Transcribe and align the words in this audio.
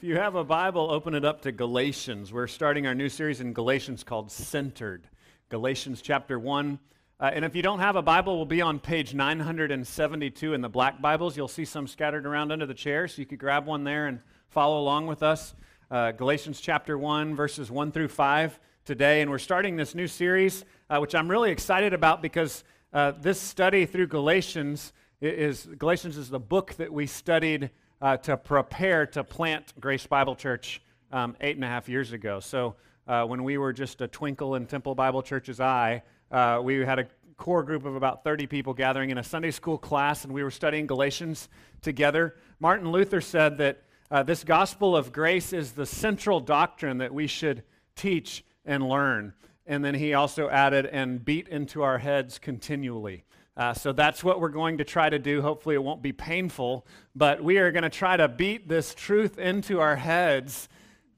If 0.00 0.04
you 0.04 0.16
have 0.16 0.34
a 0.34 0.44
Bible, 0.44 0.90
open 0.90 1.14
it 1.14 1.26
up 1.26 1.42
to 1.42 1.52
Galatians. 1.52 2.32
We're 2.32 2.46
starting 2.46 2.86
our 2.86 2.94
new 2.94 3.10
series 3.10 3.42
in 3.42 3.52
Galatians 3.52 4.02
called 4.02 4.32
Centered. 4.32 5.06
Galatians 5.50 6.00
chapter 6.00 6.38
1. 6.38 6.78
Uh, 7.20 7.30
and 7.34 7.44
if 7.44 7.54
you 7.54 7.60
don't 7.60 7.80
have 7.80 7.96
a 7.96 8.02
Bible, 8.02 8.38
we'll 8.38 8.46
be 8.46 8.62
on 8.62 8.78
page 8.78 9.12
972 9.12 10.54
in 10.54 10.62
the 10.62 10.70
black 10.70 11.02
Bibles. 11.02 11.36
You'll 11.36 11.48
see 11.48 11.66
some 11.66 11.86
scattered 11.86 12.24
around 12.24 12.50
under 12.50 12.64
the 12.64 12.72
chair, 12.72 13.08
so 13.08 13.20
you 13.20 13.26
could 13.26 13.38
grab 13.38 13.66
one 13.66 13.84
there 13.84 14.06
and 14.06 14.20
follow 14.48 14.80
along 14.80 15.06
with 15.06 15.22
us. 15.22 15.54
Uh, 15.90 16.12
Galatians 16.12 16.62
chapter 16.62 16.96
1, 16.96 17.36
verses 17.36 17.70
1 17.70 17.92
through 17.92 18.08
5 18.08 18.58
today. 18.86 19.20
And 19.20 19.30
we're 19.30 19.36
starting 19.36 19.76
this 19.76 19.94
new 19.94 20.06
series, 20.06 20.64
uh, 20.88 20.96
which 20.96 21.14
I'm 21.14 21.30
really 21.30 21.50
excited 21.50 21.92
about 21.92 22.22
because 22.22 22.64
uh, 22.94 23.12
this 23.20 23.38
study 23.38 23.84
through 23.84 24.06
Galatians 24.06 24.94
is 25.20 25.68
Galatians 25.76 26.16
is 26.16 26.30
the 26.30 26.40
book 26.40 26.72
that 26.78 26.90
we 26.90 27.06
studied 27.06 27.68
uh, 28.00 28.16
to 28.18 28.36
prepare 28.36 29.06
to 29.06 29.24
plant 29.24 29.72
Grace 29.80 30.06
Bible 30.06 30.34
Church 30.34 30.80
um, 31.12 31.36
eight 31.40 31.56
and 31.56 31.64
a 31.64 31.68
half 31.68 31.88
years 31.88 32.12
ago. 32.12 32.40
So 32.40 32.76
uh, 33.06 33.24
when 33.24 33.44
we 33.44 33.58
were 33.58 33.72
just 33.72 34.00
a 34.00 34.08
twinkle 34.08 34.54
in 34.54 34.66
Temple 34.66 34.94
Bible 34.94 35.22
Church's 35.22 35.60
eye, 35.60 36.02
uh, 36.30 36.60
we 36.62 36.78
had 36.78 36.98
a 36.98 37.06
core 37.36 37.62
group 37.62 37.84
of 37.84 37.96
about 37.96 38.22
30 38.22 38.46
people 38.46 38.74
gathering 38.74 39.10
in 39.10 39.18
a 39.18 39.24
Sunday 39.24 39.50
school 39.50 39.78
class, 39.78 40.24
and 40.24 40.32
we 40.32 40.42
were 40.42 40.50
studying 40.50 40.86
Galatians 40.86 41.48
together. 41.80 42.36
Martin 42.60 42.92
Luther 42.92 43.20
said 43.20 43.58
that 43.58 43.82
uh, 44.10 44.22
this 44.22 44.44
gospel 44.44 44.96
of 44.96 45.12
grace 45.12 45.52
is 45.52 45.72
the 45.72 45.86
central 45.86 46.40
doctrine 46.40 46.98
that 46.98 47.12
we 47.12 47.26
should 47.26 47.62
teach 47.96 48.44
and 48.64 48.86
learn. 48.86 49.32
And 49.66 49.84
then 49.84 49.94
he 49.94 50.14
also 50.14 50.48
added, 50.48 50.86
and 50.86 51.24
beat 51.24 51.48
into 51.48 51.82
our 51.82 51.98
heads 51.98 52.38
continually. 52.38 53.24
Uh, 53.60 53.74
so 53.74 53.92
that's 53.92 54.24
what 54.24 54.40
we're 54.40 54.48
going 54.48 54.78
to 54.78 54.84
try 54.84 55.10
to 55.10 55.18
do. 55.18 55.42
Hopefully, 55.42 55.74
it 55.74 55.82
won't 55.82 56.00
be 56.00 56.12
painful, 56.12 56.86
but 57.14 57.44
we 57.44 57.58
are 57.58 57.70
going 57.70 57.82
to 57.82 57.90
try 57.90 58.16
to 58.16 58.26
beat 58.26 58.70
this 58.70 58.94
truth 58.94 59.38
into 59.38 59.80
our 59.80 59.96
heads 59.96 60.66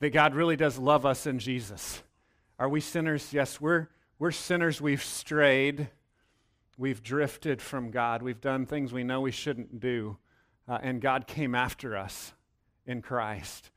that 0.01 0.11
God 0.11 0.35
really 0.35 0.57
does 0.57 0.77
love 0.77 1.07
us 1.07 1.25
in 1.25 1.39
Jesus. 1.39 2.03
Are 2.59 2.69
we 2.69 2.81
sinners? 2.81 3.33
Yes, 3.33 3.61
we're, 3.61 3.87
we're 4.19 4.33
sinners. 4.33 4.81
We've 4.81 5.05
strayed, 5.05 5.89
we've 6.77 7.01
drifted 7.01 7.63
from 7.63 7.93
God, 7.93 8.23
we've 8.23 8.41
done 8.41 8.67
things 8.67 8.93
we 8.93 9.05
know 9.05 9.21
we 9.21 9.31
shouldn't 9.31 9.79
do, 9.79 10.17
uh, 10.67 10.81
and 10.83 11.01
God 11.01 11.29
came 11.29 11.55
after 11.55 11.97
us 11.97 12.33
in 12.87 13.03
Christ. 13.03 13.71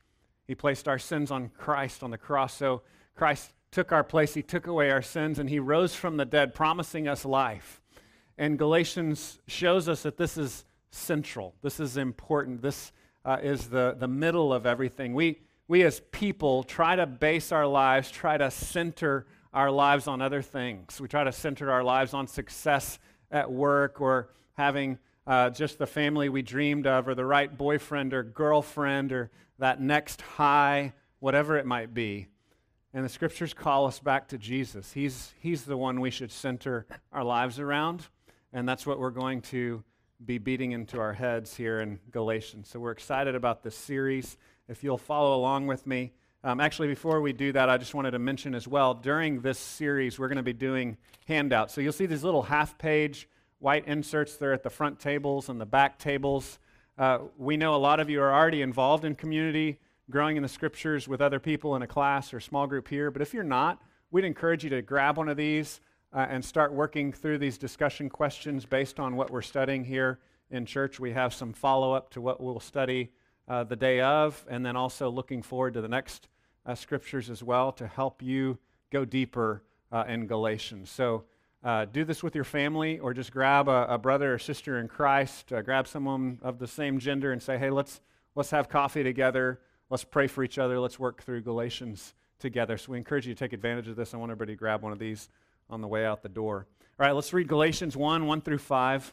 He 0.48 0.56
placed 0.56 0.88
our 0.88 0.98
sins 0.98 1.30
on 1.30 1.50
Christ 1.50 2.02
on 2.02 2.10
the 2.10 2.18
cross. 2.18 2.54
So 2.54 2.82
Christ 3.14 3.52
took 3.70 3.92
our 3.92 4.02
place, 4.02 4.34
He 4.34 4.42
took 4.42 4.66
away 4.66 4.90
our 4.90 5.02
sins, 5.02 5.38
and 5.38 5.48
He 5.48 5.60
rose 5.60 5.94
from 5.94 6.16
the 6.16 6.24
dead, 6.24 6.52
promising 6.52 7.06
us 7.06 7.24
life. 7.24 7.80
And 8.38 8.58
Galatians 8.58 9.40
shows 9.46 9.88
us 9.88 10.02
that 10.02 10.16
this 10.16 10.36
is 10.36 10.64
central. 10.90 11.54
This 11.62 11.80
is 11.80 11.96
important. 11.96 12.62
This 12.62 12.92
uh, 13.24 13.38
is 13.42 13.68
the, 13.68 13.96
the 13.98 14.08
middle 14.08 14.52
of 14.52 14.66
everything. 14.66 15.14
We, 15.14 15.40
we 15.68 15.82
as 15.82 16.00
people 16.12 16.62
try 16.62 16.96
to 16.96 17.06
base 17.06 17.50
our 17.50 17.66
lives, 17.66 18.10
try 18.10 18.36
to 18.36 18.50
center 18.50 19.26
our 19.52 19.70
lives 19.70 20.06
on 20.06 20.20
other 20.20 20.42
things. 20.42 21.00
We 21.00 21.08
try 21.08 21.24
to 21.24 21.32
center 21.32 21.70
our 21.70 21.82
lives 21.82 22.12
on 22.14 22.26
success 22.26 22.98
at 23.30 23.50
work 23.50 24.00
or 24.00 24.28
having 24.54 24.98
uh, 25.26 25.50
just 25.50 25.78
the 25.78 25.86
family 25.86 26.28
we 26.28 26.42
dreamed 26.42 26.86
of 26.86 27.08
or 27.08 27.14
the 27.14 27.24
right 27.24 27.56
boyfriend 27.56 28.14
or 28.14 28.22
girlfriend 28.22 29.12
or 29.12 29.30
that 29.58 29.80
next 29.80 30.20
high, 30.20 30.92
whatever 31.20 31.56
it 31.56 31.66
might 31.66 31.94
be. 31.94 32.28
And 32.92 33.04
the 33.04 33.08
scriptures 33.08 33.52
call 33.52 33.86
us 33.86 33.98
back 33.98 34.28
to 34.28 34.38
Jesus. 34.38 34.92
He's, 34.92 35.32
he's 35.40 35.64
the 35.64 35.76
one 35.76 36.00
we 36.00 36.10
should 36.10 36.30
center 36.30 36.86
our 37.12 37.24
lives 37.24 37.58
around. 37.58 38.06
And 38.56 38.66
that's 38.66 38.86
what 38.86 38.98
we're 38.98 39.10
going 39.10 39.42
to 39.42 39.84
be 40.24 40.38
beating 40.38 40.72
into 40.72 40.98
our 40.98 41.12
heads 41.12 41.54
here 41.54 41.80
in 41.80 42.00
Galatians. 42.10 42.70
So 42.70 42.80
we're 42.80 42.90
excited 42.90 43.34
about 43.34 43.62
this 43.62 43.76
series. 43.76 44.38
If 44.66 44.82
you'll 44.82 44.96
follow 44.96 45.36
along 45.36 45.66
with 45.66 45.86
me. 45.86 46.14
Um, 46.42 46.58
actually, 46.58 46.88
before 46.88 47.20
we 47.20 47.34
do 47.34 47.52
that, 47.52 47.68
I 47.68 47.76
just 47.76 47.92
wanted 47.92 48.12
to 48.12 48.18
mention 48.18 48.54
as 48.54 48.66
well 48.66 48.94
during 48.94 49.42
this 49.42 49.58
series, 49.58 50.18
we're 50.18 50.28
going 50.28 50.38
to 50.38 50.42
be 50.42 50.54
doing 50.54 50.96
handouts. 51.28 51.74
So 51.74 51.82
you'll 51.82 51.92
see 51.92 52.06
these 52.06 52.24
little 52.24 52.44
half 52.44 52.78
page 52.78 53.28
white 53.58 53.86
inserts 53.86 54.38
there 54.38 54.54
at 54.54 54.62
the 54.62 54.70
front 54.70 55.00
tables 55.00 55.50
and 55.50 55.60
the 55.60 55.66
back 55.66 55.98
tables. 55.98 56.58
Uh, 56.96 57.18
we 57.36 57.58
know 57.58 57.74
a 57.74 57.76
lot 57.76 58.00
of 58.00 58.08
you 58.08 58.22
are 58.22 58.32
already 58.32 58.62
involved 58.62 59.04
in 59.04 59.16
community, 59.16 59.78
growing 60.08 60.38
in 60.38 60.42
the 60.42 60.48
scriptures 60.48 61.06
with 61.06 61.20
other 61.20 61.38
people 61.38 61.76
in 61.76 61.82
a 61.82 61.86
class 61.86 62.32
or 62.32 62.40
small 62.40 62.66
group 62.66 62.88
here. 62.88 63.10
But 63.10 63.20
if 63.20 63.34
you're 63.34 63.44
not, 63.44 63.82
we'd 64.10 64.24
encourage 64.24 64.64
you 64.64 64.70
to 64.70 64.80
grab 64.80 65.18
one 65.18 65.28
of 65.28 65.36
these 65.36 65.78
uh, 66.12 66.26
and 66.28 66.44
start 66.44 66.72
working 66.72 67.12
through 67.12 67.38
these 67.38 67.58
discussion 67.58 68.08
questions 68.08 68.64
based 68.64 68.98
on 68.98 69.16
what 69.16 69.30
we're 69.30 69.42
studying 69.42 69.84
here 69.84 70.18
in 70.50 70.64
church. 70.64 71.00
We 71.00 71.12
have 71.12 71.34
some 71.34 71.52
follow 71.52 71.92
up 71.92 72.10
to 72.10 72.20
what 72.20 72.40
we'll 72.40 72.60
study 72.60 73.10
uh, 73.48 73.64
the 73.64 73.76
day 73.76 74.00
of, 74.00 74.44
and 74.48 74.64
then 74.64 74.76
also 74.76 75.10
looking 75.10 75.42
forward 75.42 75.74
to 75.74 75.80
the 75.80 75.88
next 75.88 76.28
uh, 76.64 76.74
scriptures 76.74 77.30
as 77.30 77.42
well 77.42 77.72
to 77.72 77.86
help 77.86 78.22
you 78.22 78.58
go 78.90 79.04
deeper 79.04 79.62
uh, 79.92 80.04
in 80.08 80.26
Galatians. 80.26 80.90
So 80.90 81.24
uh, 81.64 81.84
do 81.84 82.04
this 82.04 82.22
with 82.22 82.34
your 82.34 82.44
family, 82.44 82.98
or 82.98 83.12
just 83.12 83.32
grab 83.32 83.68
a, 83.68 83.86
a 83.88 83.98
brother 83.98 84.34
or 84.34 84.38
sister 84.38 84.78
in 84.78 84.88
Christ, 84.88 85.52
uh, 85.52 85.62
grab 85.62 85.88
someone 85.88 86.38
of 86.42 86.58
the 86.58 86.66
same 86.66 86.98
gender, 86.98 87.32
and 87.32 87.42
say, 87.42 87.58
hey, 87.58 87.70
let's, 87.70 88.00
let's 88.34 88.50
have 88.50 88.68
coffee 88.68 89.02
together. 89.02 89.60
Let's 89.90 90.04
pray 90.04 90.26
for 90.26 90.44
each 90.44 90.58
other. 90.58 90.78
Let's 90.80 90.98
work 90.98 91.22
through 91.22 91.42
Galatians 91.42 92.14
together. 92.38 92.76
So 92.76 92.92
we 92.92 92.98
encourage 92.98 93.26
you 93.26 93.34
to 93.34 93.38
take 93.38 93.52
advantage 93.52 93.88
of 93.88 93.96
this. 93.96 94.14
I 94.14 94.16
want 94.16 94.30
everybody 94.30 94.52
to 94.52 94.58
grab 94.58 94.82
one 94.82 94.92
of 94.92 94.98
these 94.98 95.28
on 95.68 95.80
the 95.80 95.88
way 95.88 96.04
out 96.04 96.22
the 96.22 96.28
door. 96.28 96.66
All 96.98 97.06
right, 97.06 97.14
let's 97.14 97.32
read 97.32 97.48
Galatians 97.48 97.96
1 97.96 98.26
1 98.26 98.40
through 98.40 98.58
5. 98.58 99.12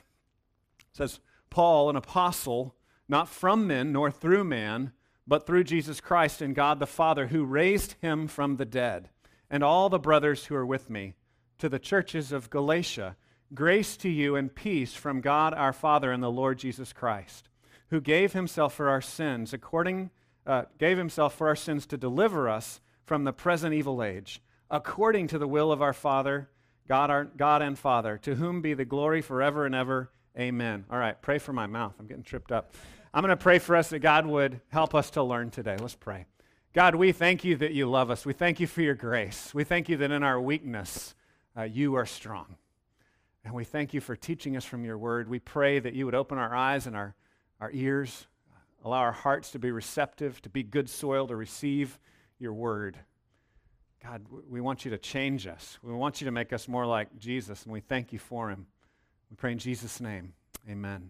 It 0.79 0.97
says, 0.97 1.19
Paul, 1.49 1.89
an 1.89 1.95
apostle, 1.95 2.75
not 3.07 3.27
from 3.27 3.67
men 3.67 3.91
nor 3.91 4.09
through 4.09 4.43
man, 4.43 4.93
but 5.27 5.45
through 5.45 5.65
Jesus 5.65 6.01
Christ 6.01 6.41
and 6.41 6.55
God 6.55 6.79
the 6.79 6.87
Father, 6.87 7.27
who 7.27 7.45
raised 7.45 7.95
him 8.01 8.27
from 8.27 8.57
the 8.57 8.65
dead, 8.65 9.09
and 9.49 9.63
all 9.63 9.89
the 9.89 9.99
brothers 9.99 10.45
who 10.45 10.55
are 10.55 10.65
with 10.65 10.89
me, 10.89 11.15
to 11.59 11.69
the 11.69 11.79
churches 11.79 12.31
of 12.31 12.49
Galatia, 12.49 13.15
grace 13.53 13.95
to 13.97 14.09
you 14.09 14.35
and 14.35 14.53
peace 14.53 14.93
from 14.93 15.21
God 15.21 15.53
our 15.53 15.73
Father 15.73 16.11
and 16.11 16.23
the 16.23 16.31
Lord 16.31 16.57
Jesus 16.57 16.91
Christ, 16.91 17.49
who 17.89 18.01
gave 18.01 18.33
himself 18.33 18.73
for 18.73 18.89
our 18.89 19.01
sins, 19.01 19.53
according 19.53 20.09
uh, 20.45 20.63
gave 20.77 20.97
himself 20.97 21.35
for 21.35 21.47
our 21.47 21.55
sins 21.55 21.85
to 21.87 21.97
deliver 21.97 22.49
us 22.49 22.81
from 23.05 23.23
the 23.23 23.33
present 23.33 23.73
evil 23.73 24.03
age 24.03 24.41
according 24.69 25.27
to 25.27 25.37
the 25.37 25.47
will 25.47 25.71
of 25.71 25.81
our 25.81 25.93
Father, 25.93 26.49
God, 26.87 27.09
our, 27.09 27.25
God 27.25 27.61
and 27.61 27.77
Father, 27.77 28.17
to 28.19 28.35
whom 28.35 28.61
be 28.61 28.73
the 28.73 28.85
glory 28.85 29.21
forever 29.21 29.65
and 29.65 29.75
ever. 29.75 30.11
Amen. 30.37 30.85
All 30.89 30.97
right, 30.97 31.21
pray 31.21 31.37
for 31.37 31.53
my 31.53 31.67
mouth. 31.67 31.93
I'm 31.99 32.07
getting 32.07 32.23
tripped 32.23 32.51
up. 32.51 32.73
I'm 33.13 33.21
going 33.21 33.29
to 33.29 33.37
pray 33.37 33.59
for 33.59 33.75
us 33.75 33.89
that 33.89 33.99
God 33.99 34.25
would 34.25 34.59
help 34.69 34.95
us 34.95 35.11
to 35.11 35.23
learn 35.23 35.51
today. 35.51 35.77
Let's 35.79 35.95
pray. 35.95 36.25
God, 36.73 36.95
we 36.95 37.11
thank 37.11 37.43
you 37.43 37.55
that 37.57 37.73
you 37.73 37.87
love 37.87 38.09
us. 38.09 38.25
We 38.25 38.33
thank 38.33 38.59
you 38.59 38.65
for 38.65 38.81
your 38.81 38.95
grace. 38.95 39.53
We 39.53 39.63
thank 39.63 39.89
you 39.89 39.97
that 39.97 40.11
in 40.11 40.23
our 40.23 40.41
weakness, 40.41 41.13
uh, 41.55 41.63
you 41.63 41.93
are 41.95 42.07
strong. 42.07 42.55
And 43.45 43.53
we 43.53 43.63
thank 43.63 43.93
you 43.93 44.01
for 44.01 44.15
teaching 44.15 44.57
us 44.57 44.65
from 44.65 44.83
your 44.83 44.97
word. 44.97 45.29
We 45.29 45.37
pray 45.37 45.79
that 45.79 45.93
you 45.93 46.05
would 46.05 46.15
open 46.15 46.39
our 46.39 46.55
eyes 46.55 46.87
and 46.87 46.95
our, 46.95 47.13
our 47.61 47.69
ears, 47.71 48.25
allow 48.83 48.99
our 48.99 49.11
hearts 49.11 49.51
to 49.51 49.59
be 49.59 49.69
receptive, 49.69 50.41
to 50.41 50.49
be 50.49 50.63
good 50.63 50.89
soil 50.89 51.27
to 51.27 51.35
receive 51.35 51.99
your 52.39 52.53
word. 52.53 52.97
God, 54.03 54.25
we 54.49 54.59
want 54.59 54.83
you 54.83 54.91
to 54.91 54.97
change 54.97 55.47
us. 55.47 55.79
We 55.81 55.93
want 55.93 56.19
you 56.19 56.25
to 56.25 56.31
make 56.31 56.51
us 56.51 56.67
more 56.67 56.85
like 56.85 57.17
Jesus, 57.17 57.63
and 57.63 57.71
we 57.71 57.79
thank 57.79 58.11
you 58.11 58.19
for 58.19 58.49
him. 58.49 58.67
We 59.29 59.37
pray 59.37 59.53
in 59.53 59.59
Jesus' 59.59 60.01
name. 60.01 60.33
Amen. 60.69 61.09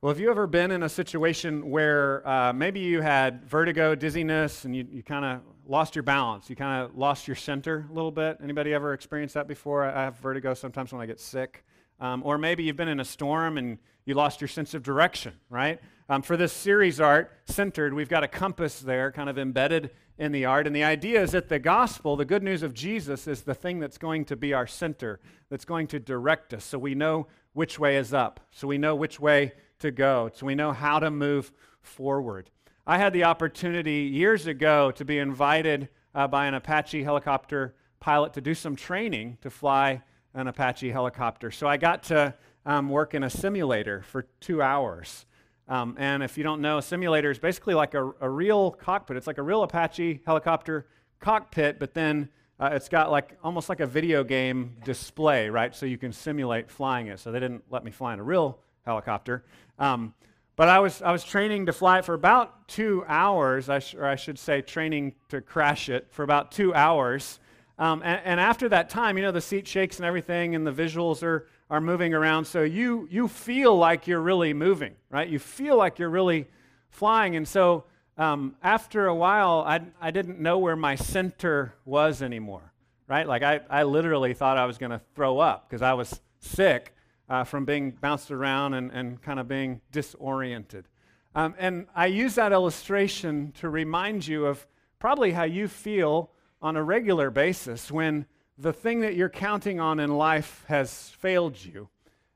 Well, 0.00 0.12
have 0.12 0.18
you 0.18 0.30
ever 0.30 0.48
been 0.48 0.72
in 0.72 0.82
a 0.82 0.88
situation 0.88 1.70
where 1.70 2.28
uh, 2.28 2.52
maybe 2.52 2.80
you 2.80 3.02
had 3.02 3.44
vertigo, 3.44 3.94
dizziness, 3.94 4.64
and 4.64 4.74
you, 4.74 4.84
you 4.90 5.04
kind 5.04 5.24
of 5.24 5.42
lost 5.64 5.94
your 5.94 6.02
balance? 6.02 6.50
You 6.50 6.56
kind 6.56 6.84
of 6.84 6.96
lost 6.96 7.28
your 7.28 7.36
center 7.36 7.86
a 7.88 7.92
little 7.92 8.10
bit? 8.10 8.38
Anybody 8.42 8.74
ever 8.74 8.94
experienced 8.94 9.34
that 9.34 9.46
before? 9.46 9.84
I 9.84 10.02
have 10.02 10.16
vertigo 10.16 10.54
sometimes 10.54 10.92
when 10.92 11.00
I 11.00 11.06
get 11.06 11.20
sick. 11.20 11.64
Um, 12.00 12.22
or 12.24 12.38
maybe 12.38 12.62
you've 12.62 12.76
been 12.76 12.88
in 12.88 13.00
a 13.00 13.04
storm 13.04 13.58
and 13.58 13.78
you 14.04 14.14
lost 14.14 14.40
your 14.40 14.48
sense 14.48 14.74
of 14.74 14.82
direction, 14.82 15.34
right? 15.50 15.80
Um, 16.08 16.22
for 16.22 16.36
this 16.36 16.52
series 16.52 17.00
art, 17.00 17.30
centered, 17.46 17.92
we've 17.92 18.08
got 18.08 18.24
a 18.24 18.28
compass 18.28 18.80
there 18.80 19.12
kind 19.12 19.28
of 19.28 19.38
embedded 19.38 19.90
in 20.16 20.32
the 20.32 20.44
art. 20.46 20.66
And 20.66 20.74
the 20.74 20.84
idea 20.84 21.22
is 21.22 21.32
that 21.32 21.48
the 21.48 21.58
gospel, 21.58 22.16
the 22.16 22.24
good 22.24 22.42
news 22.42 22.62
of 22.62 22.72
Jesus, 22.72 23.26
is 23.26 23.42
the 23.42 23.54
thing 23.54 23.78
that's 23.78 23.98
going 23.98 24.24
to 24.26 24.36
be 24.36 24.54
our 24.54 24.66
center, 24.66 25.20
that's 25.50 25.64
going 25.64 25.86
to 25.88 25.98
direct 25.98 26.54
us. 26.54 26.64
So 26.64 26.78
we 26.78 26.94
know 26.94 27.26
which 27.52 27.78
way 27.78 27.96
is 27.96 28.14
up, 28.14 28.40
so 28.50 28.66
we 28.66 28.78
know 28.78 28.94
which 28.94 29.20
way 29.20 29.52
to 29.80 29.90
go, 29.90 30.30
so 30.32 30.46
we 30.46 30.54
know 30.54 30.72
how 30.72 30.98
to 30.98 31.10
move 31.10 31.52
forward. 31.82 32.50
I 32.86 32.98
had 32.98 33.12
the 33.12 33.24
opportunity 33.24 34.10
years 34.10 34.46
ago 34.46 34.90
to 34.92 35.04
be 35.04 35.18
invited 35.18 35.88
uh, 36.14 36.26
by 36.26 36.46
an 36.46 36.54
Apache 36.54 37.02
helicopter 37.02 37.74
pilot 38.00 38.32
to 38.32 38.40
do 38.40 38.54
some 38.54 38.76
training 38.76 39.38
to 39.42 39.50
fly 39.50 40.02
an 40.38 40.46
Apache 40.46 40.90
helicopter. 40.90 41.50
So 41.50 41.66
I 41.66 41.76
got 41.76 42.04
to 42.04 42.32
um, 42.64 42.88
work 42.88 43.12
in 43.12 43.24
a 43.24 43.30
simulator 43.30 44.02
for 44.02 44.26
two 44.40 44.62
hours. 44.62 45.26
Um, 45.66 45.96
and 45.98 46.22
if 46.22 46.38
you 46.38 46.44
don't 46.44 46.60
know, 46.60 46.78
a 46.78 46.82
simulator 46.82 47.30
is 47.30 47.40
basically 47.40 47.74
like 47.74 47.94
a, 47.94 48.12
a, 48.20 48.30
real 48.30 48.70
cockpit. 48.70 49.16
It's 49.16 49.26
like 49.26 49.38
a 49.38 49.42
real 49.42 49.64
Apache 49.64 50.20
helicopter 50.24 50.86
cockpit, 51.18 51.80
but 51.80 51.92
then 51.92 52.28
uh, 52.60 52.70
it's 52.72 52.88
got 52.88 53.10
like 53.10 53.36
almost 53.42 53.68
like 53.68 53.80
a 53.80 53.86
video 53.86 54.22
game 54.22 54.76
display, 54.84 55.50
right? 55.50 55.74
So 55.74 55.86
you 55.86 55.98
can 55.98 56.12
simulate 56.12 56.70
flying 56.70 57.08
it. 57.08 57.18
So 57.18 57.32
they 57.32 57.40
didn't 57.40 57.64
let 57.68 57.84
me 57.84 57.90
fly 57.90 58.14
in 58.14 58.20
a 58.20 58.24
real 58.24 58.60
helicopter. 58.86 59.44
Um, 59.78 60.14
but 60.54 60.68
I 60.68 60.78
was, 60.78 61.02
I 61.02 61.10
was 61.10 61.24
training 61.24 61.66
to 61.66 61.72
fly 61.72 61.98
it 61.98 62.04
for 62.04 62.14
about 62.14 62.68
two 62.68 63.04
hours, 63.08 63.68
I 63.68 63.80
sh- 63.80 63.94
or 63.96 64.06
I 64.06 64.16
should 64.16 64.38
say, 64.38 64.62
training 64.62 65.14
to 65.30 65.40
crash 65.40 65.88
it 65.88 66.06
for 66.10 66.22
about 66.22 66.52
two 66.52 66.72
hours. 66.74 67.40
Um, 67.78 68.02
and, 68.04 68.20
and, 68.24 68.40
after 68.40 68.68
that 68.70 68.90
time, 68.90 69.16
you 69.16 69.22
know, 69.22 69.30
the 69.30 69.40
seat 69.40 69.68
shakes 69.68 69.98
and 69.98 70.06
everything, 70.06 70.56
and 70.56 70.66
the 70.66 70.72
visuals 70.72 71.22
are, 71.22 71.46
are 71.70 71.80
moving 71.80 72.12
around. 72.12 72.44
So 72.44 72.62
you, 72.62 73.06
you 73.08 73.28
feel 73.28 73.76
like 73.76 74.08
you're 74.08 74.20
really 74.20 74.52
moving, 74.52 74.96
right? 75.10 75.28
You 75.28 75.38
feel 75.38 75.76
like 75.76 76.00
you're 76.00 76.10
really 76.10 76.48
flying. 76.90 77.36
And 77.36 77.46
so 77.46 77.84
um, 78.16 78.56
after 78.64 79.06
a 79.06 79.14
while, 79.14 79.64
I, 79.64 79.80
I 80.00 80.10
didn't 80.10 80.40
know 80.40 80.58
where 80.58 80.74
my 80.74 80.96
center 80.96 81.74
was 81.84 82.20
anymore, 82.20 82.72
right? 83.06 83.28
Like 83.28 83.44
I, 83.44 83.60
I 83.70 83.84
literally 83.84 84.34
thought 84.34 84.58
I 84.58 84.66
was 84.66 84.76
going 84.76 84.90
to 84.90 85.00
throw 85.14 85.38
up 85.38 85.68
because 85.68 85.82
I 85.82 85.92
was 85.92 86.20
sick 86.40 86.94
uh, 87.28 87.44
from 87.44 87.64
being 87.64 87.92
bounced 87.92 88.32
around 88.32 88.74
and, 88.74 88.90
and 88.90 89.22
kind 89.22 89.38
of 89.38 89.46
being 89.46 89.80
disoriented. 89.92 90.86
Um, 91.34 91.54
and 91.58 91.86
I 91.94 92.06
use 92.06 92.34
that 92.34 92.50
illustration 92.50 93.52
to 93.60 93.68
remind 93.68 94.26
you 94.26 94.46
of 94.46 94.66
probably 94.98 95.30
how 95.30 95.44
you 95.44 95.68
feel 95.68 96.32
on 96.60 96.76
a 96.76 96.82
regular 96.82 97.30
basis 97.30 97.90
when 97.90 98.26
the 98.56 98.72
thing 98.72 99.00
that 99.00 99.14
you're 99.14 99.28
counting 99.28 99.78
on 99.78 100.00
in 100.00 100.16
life 100.16 100.64
has 100.68 101.10
failed 101.10 101.56
you 101.62 101.88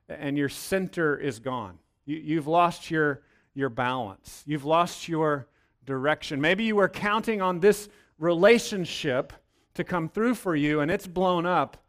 and 0.08 0.36
your 0.38 0.48
center 0.48 1.16
is 1.16 1.38
gone. 1.38 1.78
You, 2.04 2.36
have 2.36 2.46
lost 2.46 2.90
your, 2.90 3.22
your 3.54 3.68
balance, 3.68 4.42
you've 4.46 4.64
lost 4.64 5.08
your 5.08 5.48
direction. 5.84 6.40
Maybe 6.40 6.64
you 6.64 6.76
were 6.76 6.88
counting 6.88 7.40
on 7.40 7.60
this 7.60 7.88
relationship 8.18 9.32
to 9.74 9.84
come 9.84 10.08
through 10.08 10.34
for 10.34 10.54
you 10.54 10.80
and 10.80 10.90
it's 10.90 11.06
blown 11.06 11.46
up 11.46 11.82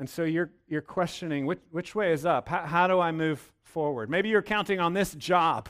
and 0.00 0.08
so 0.08 0.24
you're, 0.24 0.50
you're 0.66 0.80
questioning 0.80 1.44
which, 1.44 1.60
which 1.70 1.94
way 1.94 2.14
is 2.14 2.24
up? 2.24 2.48
How, 2.48 2.64
how 2.64 2.86
do 2.86 2.98
I 2.98 3.12
move 3.12 3.52
forward? 3.62 4.08
Maybe 4.08 4.30
you're 4.30 4.40
counting 4.40 4.80
on 4.80 4.94
this 4.94 5.14
job 5.14 5.68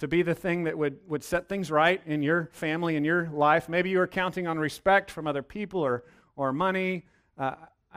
to 0.00 0.08
be 0.08 0.22
the 0.22 0.34
thing 0.34 0.64
that 0.64 0.76
would, 0.76 0.98
would 1.06 1.22
set 1.22 1.46
things 1.46 1.70
right 1.70 2.00
in 2.06 2.22
your 2.22 2.48
family, 2.52 2.96
in 2.96 3.04
your 3.04 3.28
life. 3.28 3.68
Maybe 3.68 3.90
you're 3.90 4.06
counting 4.06 4.46
on 4.46 4.58
respect 4.58 5.10
from 5.10 5.26
other 5.26 5.42
people 5.42 5.82
or, 5.82 6.04
or 6.36 6.54
money. 6.54 7.04
Uh, 7.36 7.54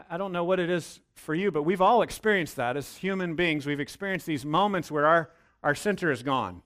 I 0.10 0.18
don't 0.18 0.34
know 0.34 0.44
what 0.44 0.60
it 0.60 0.70
is 0.70 1.00
for 1.16 1.34
you, 1.34 1.50
but 1.50 1.64
we've 1.64 1.80
all 1.80 2.02
experienced 2.02 2.58
that 2.58 2.76
as 2.76 2.98
human 2.98 3.36
beings. 3.36 3.66
We've 3.66 3.80
experienced 3.80 4.26
these 4.26 4.46
moments 4.46 4.92
where 4.92 5.08
our, 5.08 5.32
our 5.64 5.74
center 5.74 6.12
is 6.12 6.24
gone, 6.24 6.62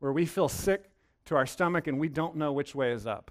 where 0.00 0.12
we 0.12 0.26
feel 0.26 0.48
sick 0.48 0.90
to 1.26 1.36
our 1.36 1.46
stomach 1.46 1.86
and 1.86 2.00
we 2.00 2.08
don't 2.08 2.34
know 2.34 2.52
which 2.52 2.74
way 2.74 2.90
is 2.90 3.06
up. 3.06 3.30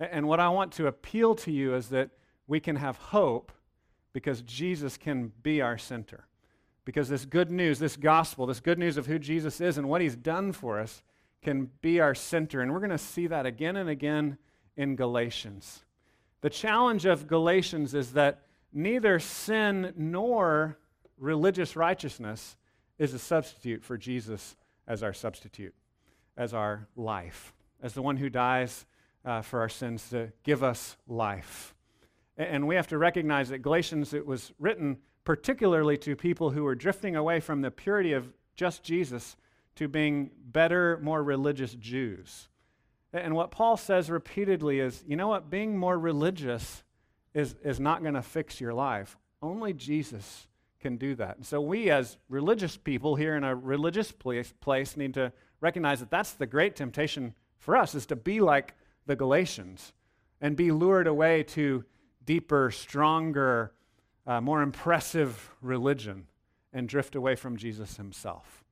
And 0.00 0.26
what 0.26 0.40
I 0.40 0.48
want 0.48 0.72
to 0.72 0.86
appeal 0.86 1.34
to 1.36 1.52
you 1.52 1.74
is 1.74 1.90
that 1.90 2.08
we 2.46 2.58
can 2.58 2.76
have 2.76 2.96
hope 2.96 3.52
because 4.14 4.40
Jesus 4.40 4.96
can 4.96 5.30
be 5.42 5.60
our 5.60 5.76
center. 5.76 6.26
Because 6.86 7.10
this 7.10 7.26
good 7.26 7.50
news, 7.50 7.78
this 7.78 7.96
gospel, 7.96 8.46
this 8.46 8.60
good 8.60 8.78
news 8.78 8.96
of 8.96 9.06
who 9.06 9.18
Jesus 9.18 9.60
is 9.60 9.76
and 9.76 9.88
what 9.88 10.00
he's 10.00 10.16
done 10.16 10.52
for 10.52 10.80
us 10.80 11.02
can 11.42 11.68
be 11.82 12.00
our 12.00 12.14
center. 12.14 12.62
And 12.62 12.72
we're 12.72 12.78
going 12.78 12.90
to 12.90 12.96
see 12.96 13.26
that 13.26 13.44
again 13.44 13.76
and 13.76 13.90
again 13.90 14.38
in 14.76 14.96
Galatians. 14.96 15.84
The 16.40 16.48
challenge 16.48 17.04
of 17.04 17.26
Galatians 17.26 17.92
is 17.92 18.12
that 18.12 18.42
neither 18.72 19.18
sin 19.18 19.92
nor 19.96 20.78
religious 21.18 21.74
righteousness 21.74 22.56
is 22.98 23.12
a 23.12 23.18
substitute 23.18 23.82
for 23.82 23.98
Jesus 23.98 24.56
as 24.86 25.02
our 25.02 25.12
substitute, 25.12 25.74
as 26.36 26.54
our 26.54 26.86
life, 26.94 27.52
as 27.82 27.94
the 27.94 28.02
one 28.02 28.16
who 28.16 28.30
dies 28.30 28.86
uh, 29.24 29.42
for 29.42 29.60
our 29.60 29.68
sins 29.68 30.08
to 30.10 30.30
give 30.44 30.62
us 30.62 30.96
life. 31.08 31.74
And 32.36 32.68
we 32.68 32.76
have 32.76 32.86
to 32.88 32.98
recognize 32.98 33.48
that 33.48 33.58
Galatians, 33.58 34.14
it 34.14 34.24
was 34.24 34.52
written 34.60 34.98
particularly 35.26 35.98
to 35.98 36.16
people 36.16 36.50
who 36.50 36.62
were 36.62 36.76
drifting 36.76 37.16
away 37.16 37.40
from 37.40 37.60
the 37.60 37.70
purity 37.70 38.14
of 38.14 38.32
just 38.54 38.82
Jesus 38.82 39.36
to 39.74 39.88
being 39.88 40.30
better, 40.46 40.98
more 41.02 41.22
religious 41.22 41.74
Jews. 41.74 42.48
And 43.12 43.34
what 43.34 43.50
Paul 43.50 43.76
says 43.76 44.08
repeatedly 44.08 44.80
is 44.80 45.04
you 45.06 45.16
know 45.16 45.28
what? 45.28 45.50
Being 45.50 45.76
more 45.76 45.98
religious 45.98 46.84
is, 47.34 47.56
is 47.62 47.80
not 47.80 48.02
going 48.02 48.14
to 48.14 48.22
fix 48.22 48.60
your 48.60 48.72
life. 48.72 49.18
Only 49.42 49.72
Jesus 49.72 50.46
can 50.80 50.96
do 50.96 51.16
that. 51.16 51.36
And 51.36 51.44
so 51.44 51.60
we, 51.60 51.90
as 51.90 52.16
religious 52.28 52.76
people 52.76 53.16
here 53.16 53.36
in 53.36 53.42
a 53.42 53.54
religious 53.54 54.12
place, 54.12 54.54
place, 54.60 54.96
need 54.96 55.14
to 55.14 55.32
recognize 55.60 56.00
that 56.00 56.10
that's 56.10 56.32
the 56.34 56.46
great 56.46 56.76
temptation 56.76 57.34
for 57.58 57.76
us, 57.76 57.94
is 57.94 58.06
to 58.06 58.16
be 58.16 58.40
like 58.40 58.74
the 59.06 59.16
Galatians 59.16 59.92
and 60.40 60.56
be 60.56 60.70
lured 60.70 61.08
away 61.08 61.42
to 61.42 61.84
deeper, 62.24 62.70
stronger, 62.70 63.72
uh, 64.26 64.40
more 64.40 64.62
impressive 64.62 65.54
religion 65.60 66.26
and 66.72 66.88
drift 66.88 67.14
away 67.14 67.34
from 67.34 67.56
Jesus 67.56 67.96
himself. 67.96 68.64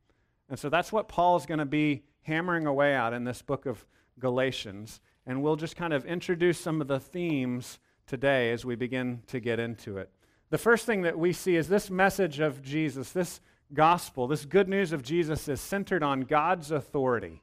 And 0.48 0.58
so 0.58 0.68
that's 0.68 0.92
what 0.92 1.08
Paul 1.08 1.36
is 1.36 1.46
going 1.46 1.58
to 1.58 1.64
be 1.64 2.04
hammering 2.22 2.66
away 2.66 2.94
at 2.94 3.12
in 3.12 3.24
this 3.24 3.42
book 3.42 3.66
of 3.66 3.86
Galatians. 4.18 5.00
And 5.26 5.42
we'll 5.42 5.56
just 5.56 5.76
kind 5.76 5.92
of 5.92 6.04
introduce 6.04 6.58
some 6.58 6.80
of 6.80 6.88
the 6.88 7.00
themes 7.00 7.78
today 8.06 8.52
as 8.52 8.64
we 8.64 8.74
begin 8.74 9.22
to 9.28 9.40
get 9.40 9.58
into 9.58 9.96
it. 9.96 10.10
The 10.50 10.58
first 10.58 10.86
thing 10.86 11.02
that 11.02 11.18
we 11.18 11.32
see 11.32 11.56
is 11.56 11.68
this 11.68 11.90
message 11.90 12.40
of 12.40 12.62
Jesus, 12.62 13.12
this 13.12 13.40
gospel, 13.72 14.26
this 14.26 14.44
good 14.44 14.68
news 14.68 14.92
of 14.92 15.02
Jesus 15.02 15.48
is 15.48 15.60
centered 15.60 16.02
on 16.02 16.22
God's 16.22 16.70
authority. 16.70 17.42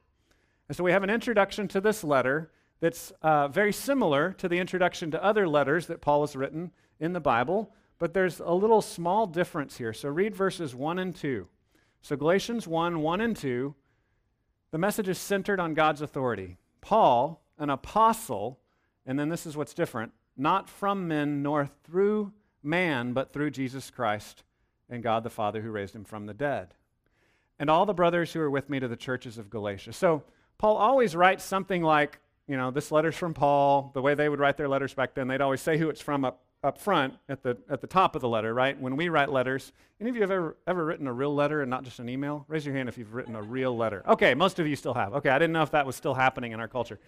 And 0.68 0.76
so 0.76 0.84
we 0.84 0.92
have 0.92 1.02
an 1.02 1.10
introduction 1.10 1.68
to 1.68 1.80
this 1.80 2.04
letter 2.04 2.50
that's 2.80 3.12
uh, 3.22 3.48
very 3.48 3.72
similar 3.72 4.32
to 4.38 4.48
the 4.48 4.58
introduction 4.58 5.10
to 5.10 5.22
other 5.22 5.48
letters 5.48 5.86
that 5.88 6.00
Paul 6.00 6.22
has 6.22 6.34
written 6.34 6.70
in 7.00 7.12
the 7.12 7.20
Bible, 7.20 7.74
but 8.02 8.14
there's 8.14 8.40
a 8.40 8.52
little 8.52 8.82
small 8.82 9.28
difference 9.28 9.76
here. 9.76 9.92
So 9.92 10.08
read 10.08 10.34
verses 10.34 10.74
1 10.74 10.98
and 10.98 11.14
2. 11.14 11.46
So 12.00 12.16
Galatians 12.16 12.66
1 12.66 13.00
1 13.00 13.20
and 13.20 13.36
2, 13.36 13.76
the 14.72 14.78
message 14.78 15.08
is 15.08 15.18
centered 15.18 15.60
on 15.60 15.74
God's 15.74 16.02
authority. 16.02 16.58
Paul, 16.80 17.44
an 17.58 17.70
apostle, 17.70 18.58
and 19.06 19.20
then 19.20 19.28
this 19.28 19.46
is 19.46 19.56
what's 19.56 19.72
different, 19.72 20.10
not 20.36 20.68
from 20.68 21.06
men 21.06 21.44
nor 21.44 21.70
through 21.84 22.32
man, 22.60 23.12
but 23.12 23.32
through 23.32 23.52
Jesus 23.52 23.88
Christ 23.88 24.42
and 24.90 25.00
God 25.00 25.22
the 25.22 25.30
Father 25.30 25.62
who 25.62 25.70
raised 25.70 25.94
him 25.94 26.02
from 26.02 26.26
the 26.26 26.34
dead. 26.34 26.74
And 27.60 27.70
all 27.70 27.86
the 27.86 27.94
brothers 27.94 28.32
who 28.32 28.40
are 28.40 28.50
with 28.50 28.68
me 28.68 28.80
to 28.80 28.88
the 28.88 28.96
churches 28.96 29.38
of 29.38 29.48
Galatia. 29.48 29.92
So 29.92 30.24
Paul 30.58 30.76
always 30.76 31.14
writes 31.14 31.44
something 31.44 31.84
like, 31.84 32.18
you 32.48 32.56
know, 32.56 32.72
this 32.72 32.90
letter's 32.90 33.14
from 33.14 33.32
Paul. 33.32 33.92
The 33.94 34.02
way 34.02 34.16
they 34.16 34.28
would 34.28 34.40
write 34.40 34.56
their 34.56 34.68
letters 34.68 34.92
back 34.92 35.14
then, 35.14 35.28
they'd 35.28 35.40
always 35.40 35.60
say 35.60 35.78
who 35.78 35.88
it's 35.88 36.00
from 36.00 36.24
up, 36.24 36.42
up 36.64 36.78
front 36.78 37.14
at 37.28 37.42
the, 37.42 37.56
at 37.68 37.80
the 37.80 37.86
top 37.86 38.14
of 38.14 38.22
the 38.22 38.28
letter, 38.28 38.54
right? 38.54 38.80
When 38.80 38.96
we 38.96 39.08
write 39.08 39.30
letters, 39.30 39.72
any 40.00 40.10
of 40.10 40.16
you 40.16 40.22
have 40.22 40.30
ever, 40.30 40.56
ever 40.66 40.84
written 40.84 41.06
a 41.06 41.12
real 41.12 41.34
letter 41.34 41.60
and 41.60 41.68
not 41.70 41.82
just 41.82 41.98
an 41.98 42.08
email? 42.08 42.44
Raise 42.48 42.64
your 42.64 42.74
hand 42.74 42.88
if 42.88 42.96
you've 42.96 43.14
written 43.14 43.34
a 43.34 43.42
real 43.42 43.76
letter. 43.76 44.04
Okay, 44.06 44.34
most 44.34 44.58
of 44.58 44.66
you 44.66 44.76
still 44.76 44.94
have. 44.94 45.12
Okay, 45.14 45.28
I 45.28 45.38
didn't 45.38 45.52
know 45.52 45.62
if 45.62 45.72
that 45.72 45.86
was 45.86 45.96
still 45.96 46.14
happening 46.14 46.52
in 46.52 46.60
our 46.60 46.68
culture. 46.68 47.00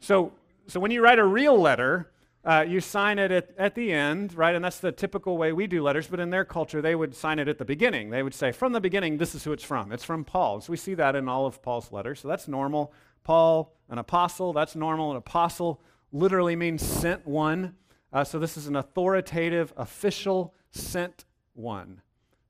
So, 0.00 0.32
so 0.66 0.80
when 0.80 0.90
you 0.90 1.02
write 1.02 1.18
a 1.18 1.24
real 1.24 1.60
letter, 1.60 2.10
uh, 2.44 2.64
you 2.66 2.80
sign 2.80 3.18
it 3.18 3.30
at, 3.30 3.50
at 3.58 3.74
the 3.74 3.92
end, 3.92 4.32
right? 4.34 4.54
And 4.54 4.64
that's 4.64 4.78
the 4.80 4.92
typical 4.92 5.36
way 5.36 5.52
we 5.52 5.66
do 5.66 5.82
letters, 5.82 6.06
but 6.06 6.18
in 6.18 6.30
their 6.30 6.46
culture, 6.46 6.80
they 6.80 6.94
would 6.94 7.14
sign 7.14 7.38
it 7.38 7.46
at 7.48 7.58
the 7.58 7.64
beginning. 7.64 8.08
They 8.08 8.22
would 8.22 8.32
say, 8.32 8.52
from 8.52 8.72
the 8.72 8.80
beginning, 8.80 9.18
this 9.18 9.34
is 9.34 9.44
who 9.44 9.52
it's 9.52 9.64
from. 9.64 9.92
It's 9.92 10.04
from 10.04 10.24
Paul. 10.24 10.62
So 10.62 10.70
we 10.70 10.78
see 10.78 10.94
that 10.94 11.14
in 11.14 11.28
all 11.28 11.44
of 11.44 11.60
Paul's 11.60 11.92
letters. 11.92 12.20
So 12.20 12.28
that's 12.28 12.48
normal. 12.48 12.92
Paul, 13.22 13.74
an 13.90 13.98
apostle, 13.98 14.54
that's 14.54 14.74
normal. 14.74 15.10
An 15.10 15.18
apostle 15.18 15.82
literally 16.10 16.56
means 16.56 16.82
sent 16.82 17.26
one. 17.26 17.74
Uh, 18.12 18.24
so 18.24 18.38
this 18.38 18.56
is 18.56 18.66
an 18.66 18.76
authoritative, 18.76 19.72
official, 19.76 20.54
sent 20.70 21.24
one. 21.54 22.00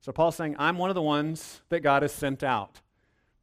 So 0.01 0.11
Paul's 0.11 0.35
saying, 0.35 0.55
I'm 0.57 0.77
one 0.77 0.89
of 0.89 0.95
the 0.95 1.01
ones 1.01 1.61
that 1.69 1.81
God 1.81 2.01
has 2.03 2.13
sent 2.13 2.43
out. 2.43 2.81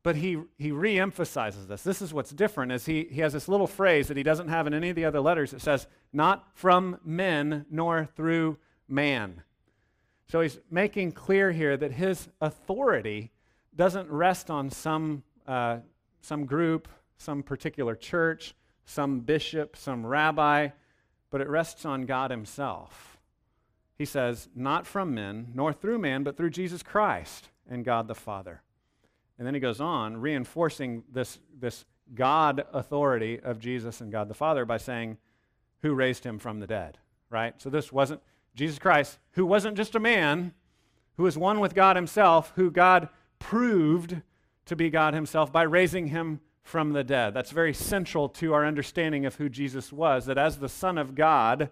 But 0.02 0.16
he, 0.16 0.38
he 0.56 0.70
re-emphasizes 0.70 1.66
this. 1.66 1.82
This 1.82 2.00
is 2.00 2.14
what's 2.14 2.30
different, 2.30 2.72
is 2.72 2.86
he, 2.86 3.08
he 3.10 3.20
has 3.20 3.32
this 3.32 3.48
little 3.48 3.66
phrase 3.66 4.08
that 4.08 4.16
he 4.16 4.22
doesn't 4.22 4.48
have 4.48 4.66
in 4.66 4.72
any 4.72 4.90
of 4.90 4.96
the 4.96 5.04
other 5.04 5.20
letters. 5.20 5.52
It 5.52 5.60
says, 5.60 5.88
not 6.12 6.46
from 6.54 6.98
men 7.04 7.66
nor 7.70 8.08
through 8.14 8.56
man. 8.88 9.42
So 10.28 10.40
he's 10.40 10.58
making 10.70 11.12
clear 11.12 11.52
here 11.52 11.76
that 11.76 11.92
his 11.92 12.28
authority 12.40 13.32
doesn't 13.74 14.08
rest 14.08 14.48
on 14.48 14.70
some, 14.70 15.22
uh, 15.46 15.78
some 16.20 16.46
group, 16.46 16.88
some 17.18 17.42
particular 17.42 17.94
church, 17.94 18.54
some 18.84 19.20
bishop, 19.20 19.76
some 19.76 20.06
rabbi, 20.06 20.68
but 21.30 21.40
it 21.40 21.48
rests 21.48 21.84
on 21.84 22.06
God 22.06 22.30
Himself. 22.30 23.18
He 23.96 24.04
says, 24.04 24.48
Not 24.54 24.86
from 24.86 25.14
men, 25.14 25.48
nor 25.54 25.72
through 25.72 25.98
man, 25.98 26.22
but 26.22 26.36
through 26.36 26.50
Jesus 26.50 26.82
Christ 26.82 27.48
and 27.68 27.84
God 27.84 28.08
the 28.08 28.14
Father. 28.14 28.62
And 29.38 29.46
then 29.46 29.54
he 29.54 29.60
goes 29.60 29.80
on, 29.80 30.18
reinforcing 30.18 31.04
this, 31.12 31.38
this 31.58 31.84
God 32.14 32.64
authority 32.72 33.40
of 33.40 33.58
Jesus 33.58 34.00
and 34.00 34.12
God 34.12 34.28
the 34.28 34.34
Father 34.34 34.64
by 34.64 34.76
saying, 34.76 35.18
Who 35.82 35.94
raised 35.94 36.24
him 36.24 36.38
from 36.38 36.60
the 36.60 36.66
dead, 36.66 36.98
right? 37.30 37.54
So 37.60 37.70
this 37.70 37.92
wasn't 37.92 38.22
Jesus 38.54 38.78
Christ, 38.78 39.18
who 39.32 39.44
wasn't 39.44 39.76
just 39.76 39.94
a 39.94 40.00
man, 40.00 40.54
who 41.16 41.24
was 41.24 41.36
one 41.36 41.60
with 41.60 41.74
God 41.74 41.96
Himself, 41.96 42.52
who 42.56 42.70
God 42.70 43.08
proved 43.38 44.22
to 44.66 44.76
be 44.76 44.90
God 44.90 45.14
Himself 45.14 45.52
by 45.52 45.62
raising 45.62 46.08
him 46.08 46.40
from 46.66 46.92
the 46.92 47.04
dead. 47.04 47.32
That's 47.32 47.52
very 47.52 47.72
central 47.72 48.28
to 48.30 48.52
our 48.52 48.66
understanding 48.66 49.24
of 49.24 49.36
who 49.36 49.48
Jesus 49.48 49.92
was, 49.92 50.26
that 50.26 50.36
as 50.36 50.58
the 50.58 50.68
Son 50.68 50.98
of 50.98 51.14
God, 51.14 51.70